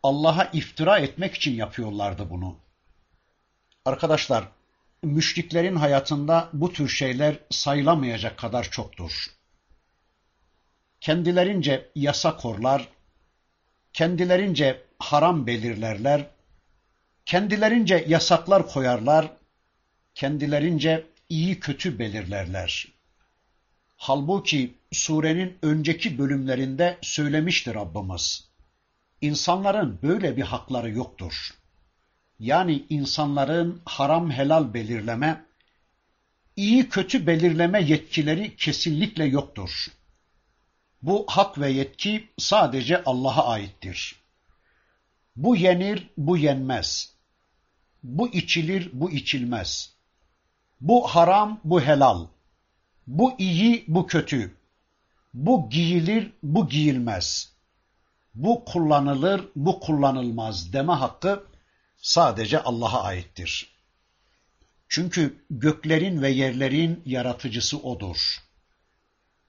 [0.03, 2.57] Allah'a iftira etmek için yapıyorlardı bunu.
[3.85, 4.49] Arkadaşlar,
[5.03, 9.27] müşriklerin hayatında bu tür şeyler sayılamayacak kadar çoktur.
[11.01, 12.89] Kendilerince yasa korlar,
[13.93, 16.27] kendilerince haram belirlerler,
[17.25, 19.33] kendilerince yasaklar koyarlar,
[20.15, 22.96] kendilerince iyi kötü belirlerler.
[23.97, 28.49] Halbuki surenin önceki bölümlerinde söylemiştir Rabbimiz.
[29.21, 31.51] İnsanların böyle bir hakları yoktur.
[32.39, 35.45] Yani insanların haram helal belirleme,
[36.57, 39.87] iyi kötü belirleme yetkileri kesinlikle yoktur.
[41.03, 44.17] Bu hak ve yetki sadece Allah'a aittir.
[45.37, 47.15] Bu yenir, bu yenmez.
[48.03, 49.93] Bu içilir, bu içilmez.
[50.81, 52.27] Bu haram, bu helal.
[53.07, 54.55] Bu iyi, bu kötü.
[55.35, 57.53] Bu giyilir, bu giyilmez.
[58.35, 61.47] Bu kullanılır, bu kullanılmaz deme hakkı
[61.97, 63.77] sadece Allah'a aittir.
[64.89, 68.39] Çünkü göklerin ve yerlerin yaratıcısı O'dur.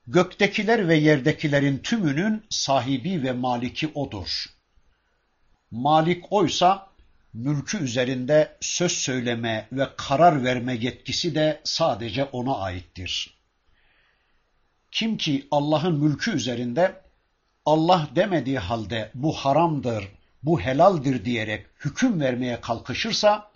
[0.07, 4.45] Göktekiler ve yerdekilerin tümünün sahibi ve maliki O'dur.
[5.71, 6.89] Malik oysa
[7.33, 13.36] mülkü üzerinde söz söyleme ve karar verme yetkisi de sadece ona aittir.
[14.91, 17.01] Kim ki Allah'ın mülkü üzerinde
[17.65, 20.07] Allah demediği halde bu haramdır,
[20.43, 23.51] bu helaldir diyerek hüküm vermeye kalkışırsa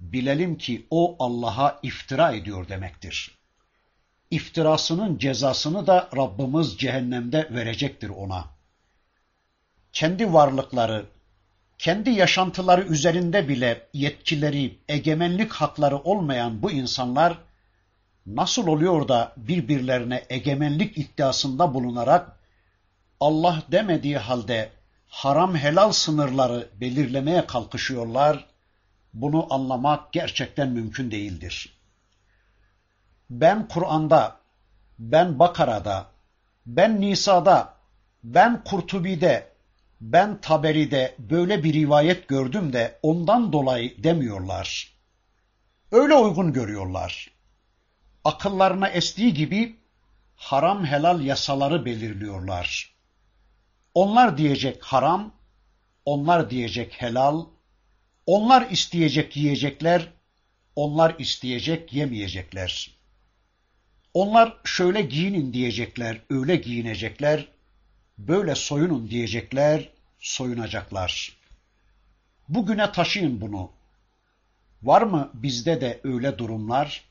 [0.00, 3.38] bilelim ki o Allah'a iftira ediyor demektir.
[4.30, 8.44] İftirasının cezasını da Rabbimiz cehennemde verecektir ona.
[9.92, 11.06] Kendi varlıkları,
[11.78, 17.38] kendi yaşantıları üzerinde bile yetkileri, egemenlik hakları olmayan bu insanlar
[18.26, 22.36] nasıl oluyor da birbirlerine egemenlik iddiasında bulunarak
[23.20, 24.70] Allah demediği halde
[25.08, 28.46] haram helal sınırları belirlemeye kalkışıyorlar.
[29.14, 31.76] Bunu anlamak gerçekten mümkün değildir.
[33.30, 34.36] Ben Kur'an'da,
[34.98, 36.06] ben Bakara'da,
[36.66, 37.74] ben Nisa'da,
[38.24, 39.50] ben Kurtubi'de,
[40.00, 44.94] ben Taberi'de böyle bir rivayet gördüm de ondan dolayı demiyorlar.
[45.92, 47.30] Öyle uygun görüyorlar.
[48.24, 49.76] Akıllarına estiği gibi
[50.36, 52.94] haram helal yasaları belirliyorlar.
[53.94, 55.34] Onlar diyecek haram,
[56.04, 57.44] onlar diyecek helal,
[58.26, 60.08] onlar isteyecek yiyecekler,
[60.76, 62.90] onlar isteyecek yemeyecekler.
[64.14, 67.48] Onlar şöyle giyinin diyecekler, öyle giyinecekler,
[68.18, 71.36] böyle soyunun diyecekler, soyunacaklar.
[72.48, 73.70] Bugüne taşıyın bunu.
[74.82, 77.09] Var mı bizde de öyle durumlar?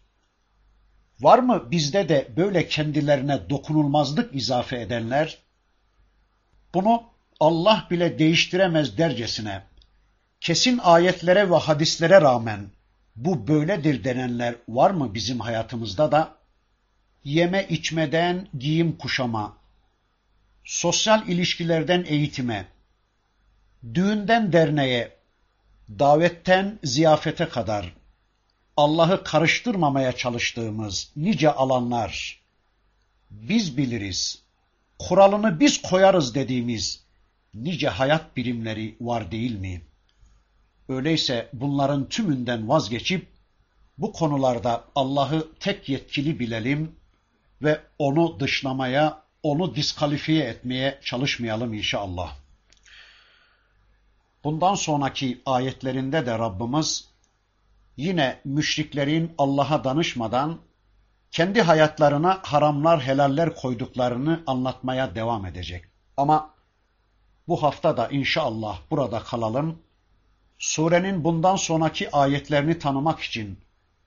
[1.22, 5.38] Var mı bizde de böyle kendilerine dokunulmazlık izafe edenler?
[6.74, 7.03] Bunu
[7.39, 9.63] Allah bile değiştiremez dercesine,
[10.41, 12.72] kesin ayetlere ve hadislere rağmen
[13.15, 16.36] bu böyledir denenler var mı bizim hayatımızda da?
[17.24, 19.57] Yeme içmeden giyim kuşama,
[20.63, 22.65] sosyal ilişkilerden eğitime,
[23.93, 25.17] düğünden derneğe,
[25.89, 27.99] davetten ziyafete kadar
[28.80, 32.42] Allah'ı karıştırmamaya çalıştığımız nice alanlar
[33.32, 34.44] biz biliriz
[35.00, 37.04] kuralını biz koyarız dediğimiz
[37.54, 39.82] nice hayat birimleri var değil mi?
[40.89, 43.28] Öyleyse bunların tümünden vazgeçip
[43.97, 46.96] bu konularda Allah'ı tek yetkili bilelim
[47.62, 52.36] ve onu dışlamaya, onu diskalifiye etmeye çalışmayalım inşallah.
[54.43, 57.09] Bundan sonraki ayetlerinde de Rabbimiz
[58.00, 60.59] yine müşriklerin Allah'a danışmadan
[61.32, 65.86] kendi hayatlarına haramlar helaller koyduklarını anlatmaya devam edecek.
[66.17, 66.55] Ama
[67.47, 69.80] bu hafta da inşallah burada kalalım.
[70.58, 73.59] Surenin bundan sonraki ayetlerini tanımak için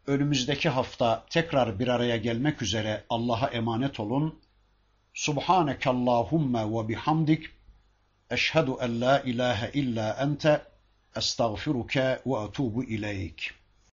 [0.06, 4.40] önümüzdeki hafta tekrar bir araya gelmek üzere Allah'a emanet olun.
[5.14, 7.50] Subhaneke Allahumma ve bihamdik
[8.30, 10.62] eşhedü en la ilahe illa ente
[11.16, 13.61] estağfiruke ve etubu ileyk.